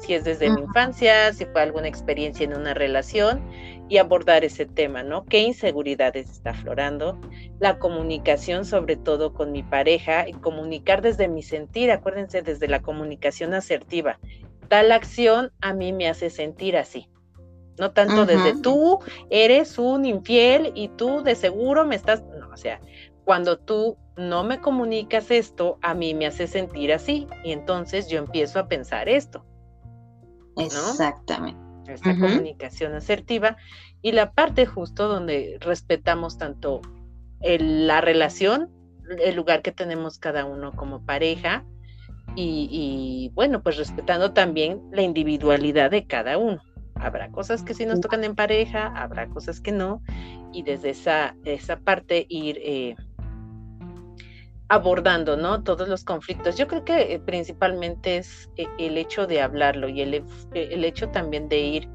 si 0.00 0.14
es 0.14 0.24
desde 0.24 0.50
mi 0.50 0.62
infancia, 0.62 1.32
si 1.32 1.44
fue 1.46 1.62
alguna 1.62 1.88
experiencia 1.88 2.44
en 2.44 2.54
una 2.54 2.74
relación 2.74 3.42
y 3.88 3.98
abordar 3.98 4.44
ese 4.44 4.66
tema, 4.66 5.02
¿no? 5.02 5.24
¿Qué 5.26 5.40
inseguridades 5.40 6.30
está 6.30 6.50
aflorando? 6.50 7.20
La 7.58 7.78
comunicación, 7.78 8.64
sobre 8.64 8.96
todo 8.96 9.32
con 9.34 9.52
mi 9.52 9.62
pareja, 9.62 10.28
y 10.28 10.32
comunicar 10.32 11.02
desde 11.02 11.28
mi 11.28 11.42
sentir, 11.42 11.90
acuérdense, 11.90 12.42
desde 12.42 12.68
la 12.68 12.80
comunicación 12.80 13.52
asertiva. 13.52 14.18
Tal 14.68 14.92
acción 14.92 15.50
a 15.60 15.74
mí 15.74 15.92
me 15.92 16.08
hace 16.08 16.30
sentir 16.30 16.76
así. 16.76 17.08
No 17.78 17.92
tanto 17.92 18.26
desde 18.26 18.60
tú 18.60 19.00
eres 19.30 19.78
un 19.78 20.04
infiel 20.04 20.70
y 20.74 20.88
tú 20.88 21.22
de 21.22 21.34
seguro 21.34 21.86
me 21.86 21.96
estás, 21.96 22.22
no, 22.38 22.50
o 22.50 22.56
sea, 22.56 22.78
cuando 23.24 23.58
tú 23.58 23.96
no 24.16 24.44
me 24.44 24.60
comunicas 24.60 25.30
esto, 25.30 25.78
a 25.82 25.94
mí 25.94 26.14
me 26.14 26.26
hace 26.26 26.46
sentir 26.46 26.92
así 26.92 27.26
y 27.42 27.52
entonces 27.52 28.08
yo 28.08 28.18
empiezo 28.18 28.58
a 28.58 28.68
pensar 28.68 29.08
esto. 29.08 29.44
Exactamente. 30.56 31.60
Esta 31.92 32.16
comunicación 32.16 32.94
asertiva 32.94 33.56
y 34.00 34.12
la 34.12 34.32
parte 34.32 34.64
justo 34.64 35.08
donde 35.08 35.58
respetamos 35.60 36.38
tanto 36.38 36.80
la 37.40 38.00
relación, 38.00 38.70
el 39.18 39.34
lugar 39.34 39.62
que 39.62 39.72
tenemos 39.72 40.18
cada 40.18 40.44
uno 40.44 40.72
como 40.72 41.04
pareja 41.04 41.64
y, 42.36 43.32
bueno, 43.34 43.62
pues 43.62 43.76
respetando 43.76 44.32
también 44.32 44.80
la 44.92 45.02
individualidad 45.02 45.90
de 45.90 46.06
cada 46.06 46.38
uno. 46.38 46.62
Habrá 46.94 47.30
cosas 47.32 47.62
que 47.62 47.74
sí 47.74 47.86
nos 47.86 48.00
tocan 48.00 48.22
en 48.24 48.34
pareja, 48.34 48.86
habrá 48.94 49.28
cosas 49.28 49.60
que 49.60 49.72
no, 49.72 50.02
y 50.52 50.62
desde 50.62 50.90
esa, 50.90 51.34
esa 51.44 51.78
parte 51.80 52.26
ir 52.28 52.58
eh, 52.62 52.94
abordando, 54.70 55.36
¿no? 55.36 55.62
Todos 55.64 55.88
los 55.88 56.04
conflictos. 56.04 56.56
Yo 56.56 56.68
creo 56.68 56.84
que 56.84 57.12
eh, 57.12 57.18
principalmente 57.18 58.18
es 58.18 58.48
eh, 58.56 58.66
el 58.78 58.96
hecho 58.96 59.26
de 59.26 59.42
hablarlo 59.42 59.88
y 59.88 60.00
el, 60.00 60.14
eh, 60.14 60.22
el 60.54 60.84
hecho 60.84 61.08
también 61.08 61.48
de 61.48 61.58
ir 61.58 61.88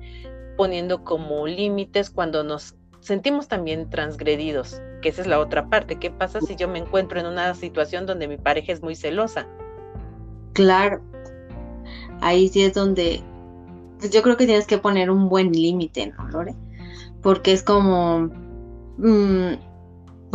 poniendo 0.57 1.03
como 1.03 1.47
límites 1.47 2.09
cuando 2.09 2.43
nos 2.43 2.75
sentimos 2.99 3.47
también 3.47 3.89
transgredidos, 3.89 4.81
que 5.01 5.09
esa 5.09 5.21
es 5.21 5.27
la 5.27 5.39
otra 5.39 5.69
parte. 5.69 5.95
¿Qué 5.95 6.11
pasa 6.11 6.41
si 6.41 6.57
yo 6.57 6.67
me 6.67 6.79
encuentro 6.79 7.17
en 7.17 7.27
una 7.27 7.55
situación 7.55 8.05
donde 8.05 8.27
mi 8.27 8.37
pareja 8.37 8.73
es 8.73 8.81
muy 8.81 8.95
celosa? 8.95 9.47
Claro, 10.51 11.01
ahí 12.19 12.49
sí 12.49 12.63
es 12.63 12.73
donde 12.73 13.23
pues 13.99 14.11
yo 14.11 14.21
creo 14.21 14.35
que 14.35 14.45
tienes 14.45 14.67
que 14.67 14.77
poner 14.77 15.09
un 15.09 15.29
buen 15.29 15.53
límite, 15.53 16.07
¿no, 16.07 16.27
Lore? 16.27 16.55
Porque 17.21 17.53
es 17.53 17.63
como, 17.63 18.29
mm, 18.97 19.53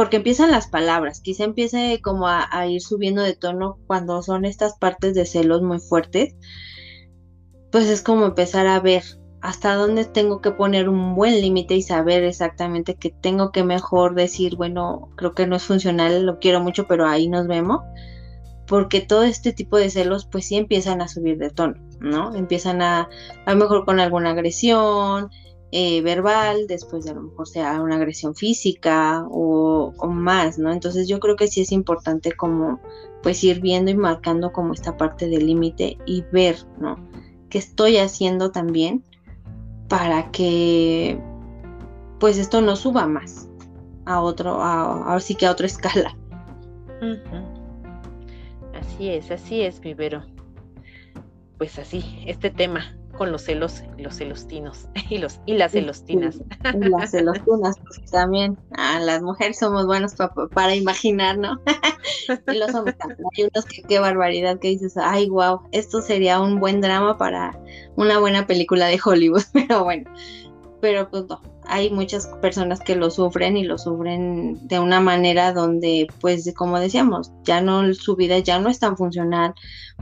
porque 0.01 0.17
empiezan 0.17 0.51
las 0.51 0.67
palabras, 0.67 1.21
quizá 1.21 1.45
empiece 1.45 2.01
como 2.03 2.27
a, 2.27 2.67
ir 2.67 2.81
subiendo 2.81 3.21
de 3.21 3.37
tono 3.37 3.77
cuando 3.87 4.23
son 4.23 4.47
estas 4.47 4.79
partes 4.79 5.13
de 5.13 5.27
celos 5.27 5.61
muy 5.61 5.79
fuertes, 5.79 6.35
pues 7.71 7.87
es 7.87 8.01
como 8.01 8.25
empezar 8.25 8.67
a 8.67 8.81
ver 8.81 9.03
hasta 9.43 9.75
dónde 9.75 10.07
tengo 10.07 10.41
que 10.41 10.53
poner 10.53 10.89
un 10.89 11.15
buen 11.15 11.43
límite 11.43 11.75
y 11.75 11.83
saber 11.83 12.25
exactamente 12.25 12.95
que 12.95 13.11
tengo 13.11 13.53
que 13.53 13.63
mejor 13.63 14.15
decir, 14.15 14.57
bueno, 14.57 15.11
creo 15.19 15.35
que 15.35 15.47
no 15.47 15.57
es 15.57 15.65
funcional, 15.65 16.25
lo 16.25 16.39
quiero 16.39 16.63
mucho, 16.63 16.87
pero 16.87 17.07
ahí 17.07 17.29
nos 17.29 17.47
vemos, 17.47 17.83
porque 18.67 19.03
todo 19.03 19.25
este 19.25 19.53
tipo 19.53 19.77
de 19.77 19.91
celos 19.91 20.25
pues 20.25 20.47
sí 20.47 20.57
empiezan 20.57 21.03
a 21.03 21.09
subir 21.09 21.37
de 21.37 21.51
tono, 21.51 21.75
¿no? 22.01 22.35
Empiezan 22.35 22.81
a, 22.81 23.11
a 23.45 23.53
lo 23.53 23.59
mejor 23.59 23.85
con 23.85 24.01
alguna 24.01 24.31
agresión, 24.31 25.29
eh, 25.73 26.03
verbal, 26.03 26.67
después 26.67 27.05
de 27.05 27.13
a 27.13 27.15
lo 27.15 27.23
mejor 27.23 27.47
sea 27.47 27.81
una 27.81 27.95
agresión 27.95 28.35
física 28.35 29.25
o, 29.31 29.93
más, 30.09 30.59
¿no? 30.59 30.73
Entonces 30.73 31.07
yo 31.07 31.21
creo 31.21 31.37
que 31.37 31.47
sí 31.47 31.61
es 31.61 31.71
importante 31.71 32.33
como 32.33 32.81
pues 33.23 33.45
ir 33.45 33.61
viendo 33.61 33.91
y 33.91 33.95
marcando 33.95 34.53
como 34.53 34.73
esta 34.73 34.97
parte 34.97 35.29
del 35.29 35.47
límite 35.47 35.99
y 36.07 36.25
ver, 36.33 36.57
¿no? 36.79 36.97
¿Qué 37.51 37.59
estoy 37.59 37.99
haciendo 37.99 38.51
también 38.51 39.05
para 39.89 40.33
que 40.33 41.21
pues 42.19 42.37
esto 42.39 42.61
no 42.61 42.75
suba 42.75 43.07
más 43.07 43.49
a 44.07 44.21
otro, 44.21 44.61
a, 44.61 45.15
así 45.15 45.37
que 45.37 45.47
a 45.47 45.53
otra 45.53 45.67
escala. 45.69 46.17
Así 48.75 49.09
es, 49.09 49.31
así 49.31 49.63
es, 49.63 49.81
mi 49.81 49.95
Vero. 49.95 50.25
Pues 51.59 51.79
así, 51.79 52.25
este 52.27 52.51
tema 52.51 53.00
con 53.21 53.33
los 53.33 53.43
celos, 53.43 53.85
los 53.99 54.17
celostinos 54.17 54.89
y 55.11 55.19
los 55.19 55.41
y 55.45 55.53
las 55.53 55.73
celostinas. 55.73 56.39
Y, 56.73 56.89
las 56.89 57.11
celostinas, 57.11 57.77
pues 57.85 58.11
también 58.11 58.57
a 58.73 58.99
las 58.99 59.21
mujeres 59.21 59.59
somos 59.59 59.85
buenos 59.85 60.15
para 60.55 60.75
imaginar, 60.75 61.37
¿no? 61.37 61.61
y 62.51 62.57
los 62.57 62.75
hombres 62.75 62.97
también. 62.97 63.21
Hay 63.37 63.45
unos 63.45 63.67
que 63.67 63.83
qué 63.83 63.99
barbaridad 63.99 64.59
que 64.59 64.69
dices, 64.69 64.97
ay, 64.97 65.29
wow, 65.29 65.61
esto 65.71 66.01
sería 66.01 66.41
un 66.41 66.61
buen 66.61 66.81
drama 66.81 67.19
para 67.19 67.61
una 67.95 68.19
buena 68.19 68.47
película 68.47 68.87
de 68.87 68.99
Hollywood, 69.05 69.43
pero 69.53 69.85
bueno, 69.85 70.11
pero 70.81 71.11
pues 71.11 71.27
no, 71.29 71.43
hay 71.67 71.91
muchas 71.91 72.27
personas 72.41 72.81
que 72.81 72.97
lo 72.97 73.11
sufren 73.11 73.59
y 73.59 73.65
lo 73.65 73.77
sufren 73.77 74.67
de 74.67 74.81
una 74.81 75.01
manera 75.01 75.53
donde, 75.53 76.07
pues, 76.23 76.51
como 76.57 76.81
decíamos, 76.81 77.33
ya 77.45 77.61
no, 77.61 77.93
su 77.93 78.17
vida 78.17 78.39
ya 78.39 78.59
no 78.59 78.71
es 78.71 78.79
tan 78.79 78.97
funcional, 78.97 79.53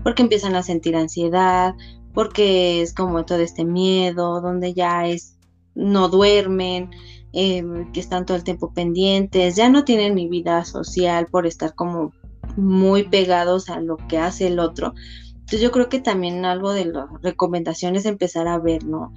porque 0.05 0.23
empiezan 0.23 0.55
a 0.55 0.63
sentir 0.63 0.95
ansiedad, 0.95 1.75
porque 2.19 2.83
es 2.83 2.95
como 2.95 3.25
todo 3.25 3.39
este 3.39 3.65
miedo, 3.65 4.41
donde 4.41 4.75
ya 4.75 5.07
es, 5.07 5.37
no 5.77 6.09
duermen, 6.09 6.91
em, 7.33 7.93
que 7.93 8.01
están 8.01 8.27
todo 8.27 8.37
el 8.37 8.43
tiempo 8.43 8.75
pendientes, 8.75 9.55
ya 9.55 9.69
no 9.69 9.85
tienen 9.85 10.17
ni 10.17 10.29
vida 10.29 10.65
social 10.65 11.29
por 11.29 11.47
estar 11.47 11.77
como 11.77 12.13
muy 12.57 13.05
pegados 13.05 13.71
a 13.71 13.79
lo 13.79 13.99
que 14.09 14.19
hace 14.19 14.49
el 14.49 14.59
otro. 14.59 14.95
Entonces 15.29 15.61
yo 15.61 15.71
creo 15.71 15.89
que 15.89 16.01
también 16.01 16.45
algo 16.45 16.73
de 16.73 16.87
las 16.87 17.07
recomendaciones 17.23 18.01
es 18.01 18.07
empezar 18.07 18.49
a 18.49 18.59
ver, 18.59 18.83
¿no? 18.83 19.13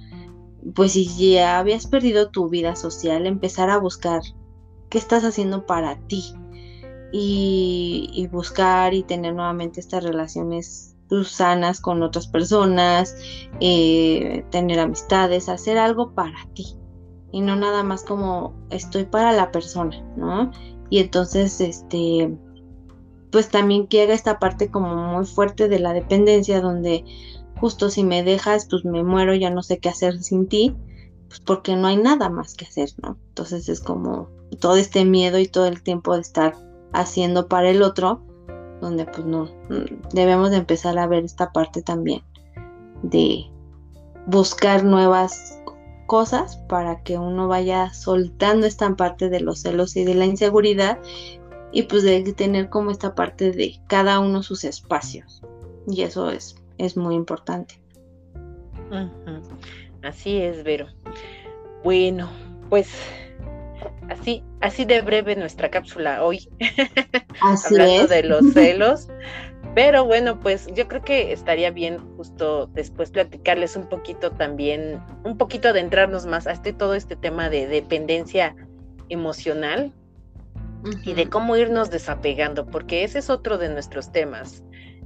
pues 0.72 0.92
si 0.92 1.32
ya 1.32 1.58
habías 1.58 1.88
perdido 1.88 2.30
tu 2.30 2.48
vida 2.50 2.76
social, 2.76 3.26
empezar 3.26 3.68
a 3.68 3.78
buscar 3.78 4.20
qué 4.90 4.98
estás 4.98 5.24
haciendo 5.24 5.66
para 5.66 5.98
ti 6.06 6.22
y, 7.10 8.28
buscar 8.30 8.94
y 8.94 9.02
tener 9.02 9.34
nuevamente 9.34 9.80
estas 9.80 10.04
relaciones 10.04 10.94
pues, 11.12 11.28
sanas 11.28 11.82
con 11.82 12.02
otras 12.02 12.26
personas, 12.26 13.14
eh, 13.60 14.46
tener 14.50 14.80
amistades, 14.80 15.50
hacer 15.50 15.76
algo 15.76 16.14
para 16.14 16.48
ti 16.54 16.74
y 17.32 17.42
no 17.42 17.54
nada 17.54 17.82
más 17.82 18.02
como 18.02 18.54
estoy 18.70 19.04
para 19.04 19.32
la 19.32 19.52
persona, 19.52 20.02
¿no? 20.16 20.50
Y 20.88 21.00
entonces, 21.00 21.60
este, 21.60 22.34
pues 23.30 23.50
también 23.50 23.88
haga 24.02 24.14
esta 24.14 24.38
parte 24.38 24.70
como 24.70 24.96
muy 24.96 25.26
fuerte 25.26 25.68
de 25.68 25.80
la 25.80 25.92
dependencia 25.92 26.62
donde 26.62 27.04
justo 27.60 27.90
si 27.90 28.04
me 28.04 28.22
dejas, 28.22 28.66
pues 28.70 28.86
me 28.86 29.04
muero, 29.04 29.34
ya 29.34 29.50
no 29.50 29.62
sé 29.62 29.80
qué 29.80 29.90
hacer 29.90 30.22
sin 30.22 30.48
ti, 30.48 30.74
pues 31.28 31.40
porque 31.40 31.76
no 31.76 31.88
hay 31.88 31.98
nada 31.98 32.30
más 32.30 32.54
que 32.54 32.64
hacer, 32.64 32.88
¿no? 33.02 33.18
Entonces 33.28 33.68
es 33.68 33.80
como 33.80 34.30
todo 34.60 34.76
este 34.76 35.04
miedo 35.04 35.38
y 35.38 35.46
todo 35.46 35.66
el 35.66 35.82
tiempo 35.82 36.14
de 36.14 36.22
estar 36.22 36.56
haciendo 36.94 37.48
para 37.48 37.68
el 37.68 37.82
otro, 37.82 38.22
donde 38.82 39.06
pues 39.06 39.24
no, 39.24 39.48
debemos 40.12 40.50
de 40.50 40.58
empezar 40.58 40.98
a 40.98 41.06
ver 41.06 41.24
esta 41.24 41.52
parte 41.52 41.80
también 41.82 42.22
de 43.02 43.46
buscar 44.26 44.84
nuevas 44.84 45.60
cosas 46.06 46.56
para 46.68 47.02
que 47.02 47.16
uno 47.16 47.48
vaya 47.48 47.94
soltando 47.94 48.66
esta 48.66 48.94
parte 48.96 49.30
de 49.30 49.40
los 49.40 49.60
celos 49.60 49.96
y 49.96 50.04
de 50.04 50.14
la 50.14 50.26
inseguridad 50.26 50.98
y 51.72 51.84
pues 51.84 52.02
de 52.02 52.22
tener 52.34 52.68
como 52.68 52.90
esta 52.90 53.14
parte 53.14 53.52
de 53.52 53.80
cada 53.86 54.20
uno 54.20 54.42
sus 54.42 54.64
espacios 54.64 55.42
y 55.86 56.02
eso 56.02 56.30
es 56.30 56.56
es 56.78 56.96
muy 56.96 57.14
importante. 57.14 57.80
Así 60.02 60.38
es, 60.38 60.64
Vero. 60.64 60.88
Bueno, 61.84 62.28
pues 62.68 62.90
así, 64.08 64.42
así 64.60 64.84
de 64.84 65.00
breve 65.00 65.36
nuestra 65.36 65.70
cápsula 65.70 66.24
hoy. 66.24 66.48
Así 67.40 67.74
Hablando 67.74 68.06
de 68.08 68.22
los 68.22 68.52
celos. 68.52 69.08
Pero 69.74 70.04
bueno, 70.04 70.38
pues 70.38 70.66
yo 70.74 70.86
creo 70.86 71.02
que 71.02 71.32
estaría 71.32 71.70
bien 71.70 71.98
justo 72.16 72.66
después 72.66 73.10
platicarles 73.10 73.74
un 73.74 73.88
poquito 73.88 74.30
también, 74.30 75.00
un 75.24 75.38
poquito 75.38 75.68
adentrarnos 75.68 76.26
más 76.26 76.46
a 76.46 76.52
este 76.52 76.74
todo 76.74 76.94
este 76.94 77.16
tema 77.16 77.48
de 77.48 77.66
dependencia 77.66 78.54
emocional 79.08 79.92
y 81.04 81.14
de 81.14 81.28
cómo 81.28 81.56
irnos 81.56 81.90
desapegando, 81.90 82.66
porque 82.66 83.04
ese 83.04 83.20
es 83.20 83.30
otro 83.30 83.56
de 83.56 83.70
nuestros 83.70 84.12
temas. 84.12 84.62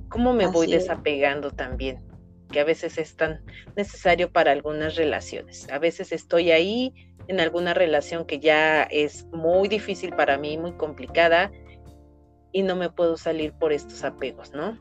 ¿Cómo 0.09 0.33
me 0.33 0.47
voy 0.47 0.67
desapegando 0.67 1.51
también? 1.51 2.03
Que 2.51 2.61
a 2.61 2.65
veces 2.65 2.99
es 2.99 3.15
tan 3.15 3.43
necesario 3.77 4.33
para 4.33 4.53
algunas 4.53 4.97
relaciones. 4.97 5.69
A 5.71 5.79
veces 5.79 6.13
estoy 6.13 6.51
ahí 6.51 7.06
en 7.29 7.41
alguna 7.41 7.75
relación 7.75 8.25
que 8.25 8.39
ya 8.39 8.83
es 8.85 9.27
muy 9.33 9.69
difícil 9.69 10.15
para 10.15 10.39
mí, 10.39 10.59
muy 10.59 10.73
complicada, 10.73 11.51
y 12.53 12.63
no 12.63 12.77
me 12.77 12.91
puedo 12.91 13.17
salir 13.17 13.53
por 13.53 13.73
estos 13.73 14.05
apegos, 14.05 14.53
¿no? 14.53 14.79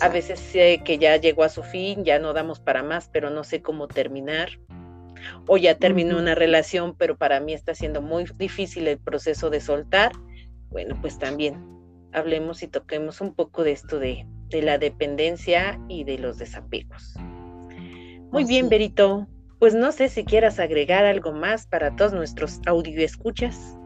A 0.00 0.08
veces 0.08 0.38
sé 0.38 0.82
que 0.84 0.98
ya 0.98 1.16
llegó 1.16 1.42
a 1.42 1.48
su 1.48 1.62
fin, 1.62 2.04
ya 2.04 2.18
no 2.18 2.32
damos 2.32 2.60
para 2.60 2.82
más, 2.82 3.08
pero 3.12 3.30
no 3.30 3.42
sé 3.42 3.62
cómo 3.62 3.88
terminar. 3.88 4.50
O 5.46 5.56
ya 5.56 5.76
terminó 5.76 6.18
una 6.18 6.34
relación, 6.34 6.96
pero 6.96 7.16
para 7.16 7.40
mí 7.40 7.52
está 7.52 7.74
siendo 7.74 8.00
muy 8.00 8.24
difícil 8.36 8.86
el 8.86 8.98
proceso 8.98 9.50
de 9.50 9.60
soltar. 9.60 10.12
Bueno, 10.70 10.96
pues 11.00 11.18
también 11.18 11.64
hablemos 12.12 12.62
y 12.62 12.68
toquemos 12.68 13.20
un 13.20 13.34
poco 13.34 13.64
de 13.64 13.72
esto 13.72 13.98
de, 13.98 14.26
la 14.50 14.78
dependencia 14.78 15.80
y 15.88 16.04
de 16.04 16.18
los 16.18 16.38
desapegos. 16.38 17.14
Muy 18.30 18.44
bien, 18.44 18.68
Berito. 18.68 19.26
Pues 19.62 19.74
no 19.76 19.92
sé 19.92 20.08
si 20.08 20.24
quieras 20.24 20.58
agregar 20.58 21.04
algo 21.04 21.30
más 21.30 21.68
para 21.68 21.94
todos 21.94 22.12
nuestros 22.12 22.58
audio 22.66 23.00
escuchas. 23.04 23.78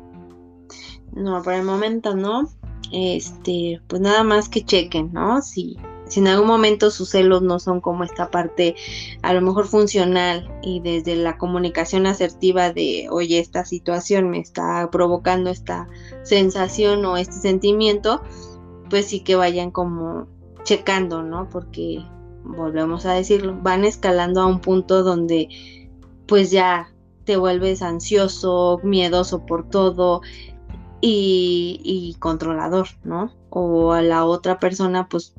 No, 1.12 1.42
por 1.42 1.52
el 1.52 1.64
momento 1.64 2.16
no. 2.16 2.48
Este, 2.94 3.82
pues 3.86 4.00
nada 4.00 4.24
más 4.24 4.48
que 4.48 4.64
chequen, 4.64 5.12
¿no? 5.12 5.42
Si 5.42 5.76
si 6.06 6.20
en 6.20 6.28
algún 6.28 6.46
momento 6.46 6.90
sus 6.90 7.10
celos 7.10 7.42
no 7.42 7.58
son 7.58 7.82
como 7.82 8.04
esta 8.04 8.30
parte 8.30 8.74
a 9.20 9.34
lo 9.34 9.42
mejor 9.42 9.66
funcional 9.66 10.50
y 10.62 10.80
desde 10.80 11.14
la 11.14 11.36
comunicación 11.36 12.06
asertiva 12.06 12.72
de, 12.72 13.08
oye, 13.10 13.38
esta 13.38 13.66
situación 13.66 14.30
me 14.30 14.38
está 14.38 14.88
provocando 14.90 15.50
esta 15.50 15.88
sensación 16.22 17.04
o 17.04 17.18
este 17.18 17.34
sentimiento, 17.34 18.22
pues 18.88 19.08
sí 19.08 19.20
que 19.20 19.36
vayan 19.36 19.70
como 19.70 20.26
checando, 20.62 21.22
¿no? 21.22 21.50
Porque, 21.50 22.02
volvemos 22.46 23.06
a 23.06 23.14
decirlo, 23.14 23.56
van 23.60 23.84
escalando 23.84 24.40
a 24.40 24.46
un 24.46 24.60
punto 24.60 25.02
donde 25.02 25.48
pues 26.26 26.50
ya 26.50 26.92
te 27.24 27.36
vuelves 27.36 27.82
ansioso, 27.82 28.80
miedoso 28.82 29.44
por 29.44 29.68
todo 29.68 30.22
y, 31.00 31.80
y 31.82 32.14
controlador, 32.18 32.88
¿no? 33.04 33.32
O 33.50 33.92
a 33.92 34.02
la 34.02 34.24
otra 34.24 34.58
persona 34.58 35.08
pues 35.08 35.34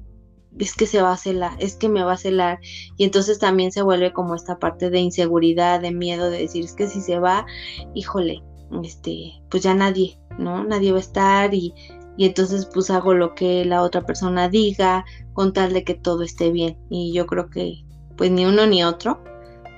es 0.60 0.76
que 0.76 0.88
se 0.88 1.02
va 1.02 1.12
a 1.12 1.17
celar, 1.17 1.52
es 1.60 1.76
que 1.76 1.89
me 1.89 2.04
va 2.04 2.13
a 2.13 2.17
celar. 2.17 2.60
Y 2.98 3.04
entonces 3.04 3.39
también 3.39 3.72
se 3.72 3.82
vuelve 3.82 4.13
como 4.13 4.36
esta 4.36 4.60
parte 4.60 4.89
de 4.89 5.00
inseguridad, 5.00 5.80
de 5.80 5.91
miedo, 5.91 6.30
de 6.30 6.39
decir, 6.39 6.65
es 6.65 6.74
que 6.74 6.88
si 6.88 7.02
se 7.02 7.20
va, 7.20 7.46
híjole, 7.93 8.43
este, 8.84 9.34
pues 9.50 9.63
ya 9.63 9.74
nadie, 9.74 10.20
¿no? 10.38 10.63
Nadie 10.63 10.91
va 10.91 10.98
a 10.98 11.02
estar 11.02 11.54
y, 11.54 11.74
y 12.17 12.25
entonces 12.25 12.67
pues 12.73 12.89
hago 12.89 13.13
lo 13.13 13.36
que 13.36 13.63
la 13.63 13.84
otra 13.84 14.01
persona 14.01 14.49
diga, 14.49 15.06
contarle 15.34 15.84
que 15.84 15.93
todo 15.93 16.23
esté 16.23 16.51
bien. 16.51 16.77
Y 16.89 17.13
yo 17.13 17.27
creo 17.27 17.49
que 17.49 17.84
pues 18.17 18.32
ni 18.32 18.45
uno 18.45 18.65
ni 18.65 18.84
otro 18.84 19.23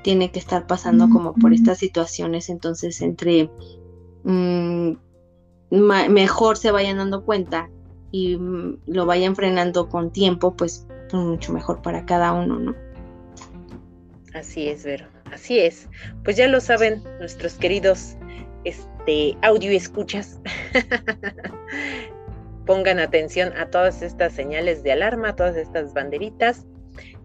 tiene 0.04 0.32
que 0.32 0.40
estar 0.40 0.66
pasando 0.66 1.10
como 1.10 1.34
por 1.36 1.54
estas 1.54 1.78
situaciones, 1.78 2.50
entonces 2.50 3.02
entre 3.02 3.52
mm, 4.24 4.94
mejor 5.70 6.58
se 6.58 6.72
vayan 6.72 6.98
dando 6.98 7.26
cuenta 7.26 7.70
y 8.12 8.38
mm, 8.38 8.80
lo 8.88 9.06
vayan 9.06 9.36
frenando 9.36 9.90
con 9.90 10.12
tiempo, 10.12 10.56
pues 10.56 10.88
mucho 11.12 11.52
mejor 11.52 11.82
para 11.82 12.06
cada 12.06 12.32
uno, 12.34 12.60
¿no? 12.60 12.76
Así 14.34 14.68
es, 14.68 14.84
Vero, 14.84 15.08
así 15.34 15.60
es. 15.60 15.90
Pues 16.24 16.38
ya 16.38 16.48
lo 16.48 16.62
saben 16.62 17.04
nuestros 17.20 17.56
queridos 17.56 18.16
este, 18.64 19.38
audio 19.42 19.72
escuchas. 19.72 20.40
Pongan 22.70 23.00
atención 23.00 23.52
a 23.58 23.72
todas 23.72 24.04
estas 24.04 24.32
señales 24.32 24.84
de 24.84 24.92
alarma, 24.92 25.36
todas 25.36 25.56
estas 25.56 25.92
banderitas. 25.96 26.68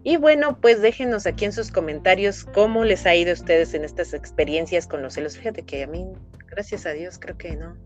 Y 0.01 0.17
bueno, 0.17 0.59
pues 0.59 0.81
déjenos 0.81 1.27
aquí 1.27 1.45
en 1.45 1.53
sus 1.53 1.69
comentarios 1.69 2.45
cómo 2.45 2.83
les 2.83 3.05
ha 3.05 3.13
ido 3.13 3.29
a 3.29 3.35
ustedes 3.35 3.75
en 3.75 3.83
estas 3.83 4.15
experiencias 4.15 4.87
con 4.87 5.03
los 5.03 5.13
celos. 5.13 5.37
Fíjate 5.37 5.61
que 5.61 5.83
a 5.83 5.87
mí, 5.87 6.03
gracias 6.47 6.87
a 6.87 6.93
Dios, 6.93 7.19
creo 7.19 7.37
que 7.37 7.55
no, 7.55 7.77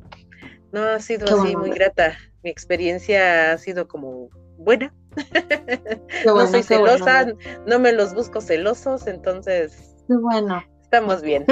no 0.71 0.83
ha 0.83 1.01
sido 1.01 1.25
así 1.25 1.53
muy 1.57 1.71
grata. 1.71 2.17
Mi 2.43 2.49
experiencia 2.49 3.51
ha 3.51 3.57
sido 3.57 3.89
como 3.89 4.29
buena. 4.57 4.95
no 6.25 6.47
soy 6.47 6.63
celosa, 6.63 7.27
no 7.67 7.77
me 7.77 7.91
los 7.91 8.13
busco 8.13 8.39
celosos, 8.39 9.05
entonces. 9.05 9.97
bueno. 10.07 10.63
Estamos 10.81 11.21
bien. 11.21 11.45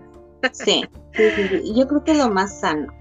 sí, 0.50 0.84
yo 1.76 1.86
creo 1.86 2.02
que 2.02 2.14
lo 2.14 2.30
más 2.30 2.58
sano. 2.58 2.92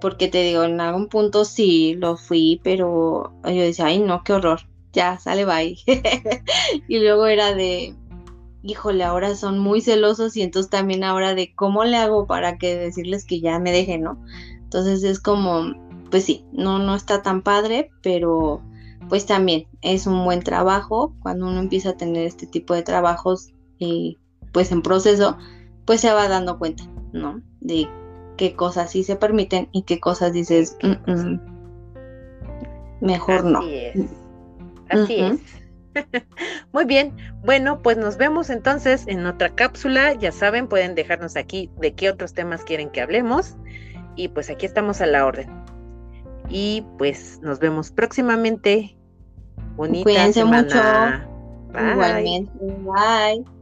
Porque 0.00 0.28
te 0.28 0.42
digo, 0.42 0.64
en 0.64 0.80
algún 0.80 1.08
punto 1.08 1.44
sí 1.44 1.94
lo 1.94 2.16
fui, 2.16 2.60
pero 2.62 3.32
yo 3.44 3.62
decía, 3.62 3.86
ay, 3.86 3.98
no, 3.98 4.22
qué 4.22 4.34
horror. 4.34 4.60
Ya, 4.92 5.18
sale, 5.18 5.44
bye. 5.44 5.76
y 6.88 6.98
luego 6.98 7.26
era 7.26 7.54
de, 7.54 7.94
híjole, 8.62 9.04
ahora 9.04 9.34
son 9.34 9.58
muy 9.58 9.80
celosos 9.80 10.36
y 10.36 10.42
entonces 10.42 10.70
también 10.70 11.04
ahora 11.04 11.34
de 11.34 11.54
cómo 11.54 11.84
le 11.84 11.96
hago 11.96 12.26
para 12.26 12.58
que 12.58 12.76
decirles 12.76 13.24
que 13.24 13.40
ya 13.40 13.58
me 13.58 13.72
dejen, 13.72 14.02
¿no? 14.02 14.22
Entonces 14.62 15.02
es 15.04 15.20
como, 15.20 15.74
pues 16.10 16.24
sí, 16.24 16.44
no, 16.52 16.78
no 16.78 16.94
está 16.94 17.22
tan 17.22 17.42
padre, 17.42 17.90
pero 18.02 18.60
pues 19.08 19.26
también 19.26 19.66
es 19.82 20.06
un 20.06 20.24
buen 20.24 20.42
trabajo. 20.42 21.14
Cuando 21.22 21.46
uno 21.46 21.60
empieza 21.60 21.90
a 21.90 21.96
tener 21.96 22.26
este 22.26 22.46
tipo 22.46 22.74
de 22.74 22.82
trabajos, 22.82 23.52
y 23.78 24.18
pues 24.52 24.72
en 24.72 24.82
proceso, 24.82 25.36
pues 25.84 26.00
se 26.00 26.12
va 26.12 26.28
dando 26.28 26.58
cuenta, 26.58 26.84
¿no? 27.12 27.42
De 27.60 27.88
qué 28.36 28.54
cosas 28.54 28.90
sí 28.90 29.04
se 29.04 29.16
permiten 29.16 29.68
y 29.72 29.82
qué 29.82 30.00
cosas 30.00 30.32
dices, 30.32 30.76
mm, 30.82 31.10
mm, 31.10 31.40
mejor 33.00 33.44
no. 33.44 33.60
Así 34.88 35.16
es. 35.20 35.40
Muy 36.72 36.84
bien, 36.84 37.16
bueno, 37.44 37.80
pues 37.82 37.96
nos 37.96 38.16
vemos 38.16 38.50
entonces 38.50 39.04
en 39.06 39.26
otra 39.26 39.54
cápsula. 39.54 40.14
Ya 40.14 40.32
saben, 40.32 40.68
pueden 40.68 40.94
dejarnos 40.94 41.36
aquí 41.36 41.70
de 41.78 41.94
qué 41.94 42.10
otros 42.10 42.34
temas 42.34 42.64
quieren 42.64 42.90
que 42.90 43.00
hablemos. 43.00 43.56
Y 44.14 44.28
pues 44.28 44.50
aquí 44.50 44.66
estamos 44.66 45.00
a 45.00 45.06
la 45.06 45.26
orden. 45.26 45.48
Y 46.48 46.84
pues 46.98 47.40
nos 47.42 47.58
vemos 47.58 47.90
próximamente. 47.90 48.96
Bonita 49.76 50.04
Cuídense 50.04 50.40
semana. 50.40 51.28
mucho. 51.72 51.92
Igualmente. 51.92 52.50
Bye. 52.60 53.55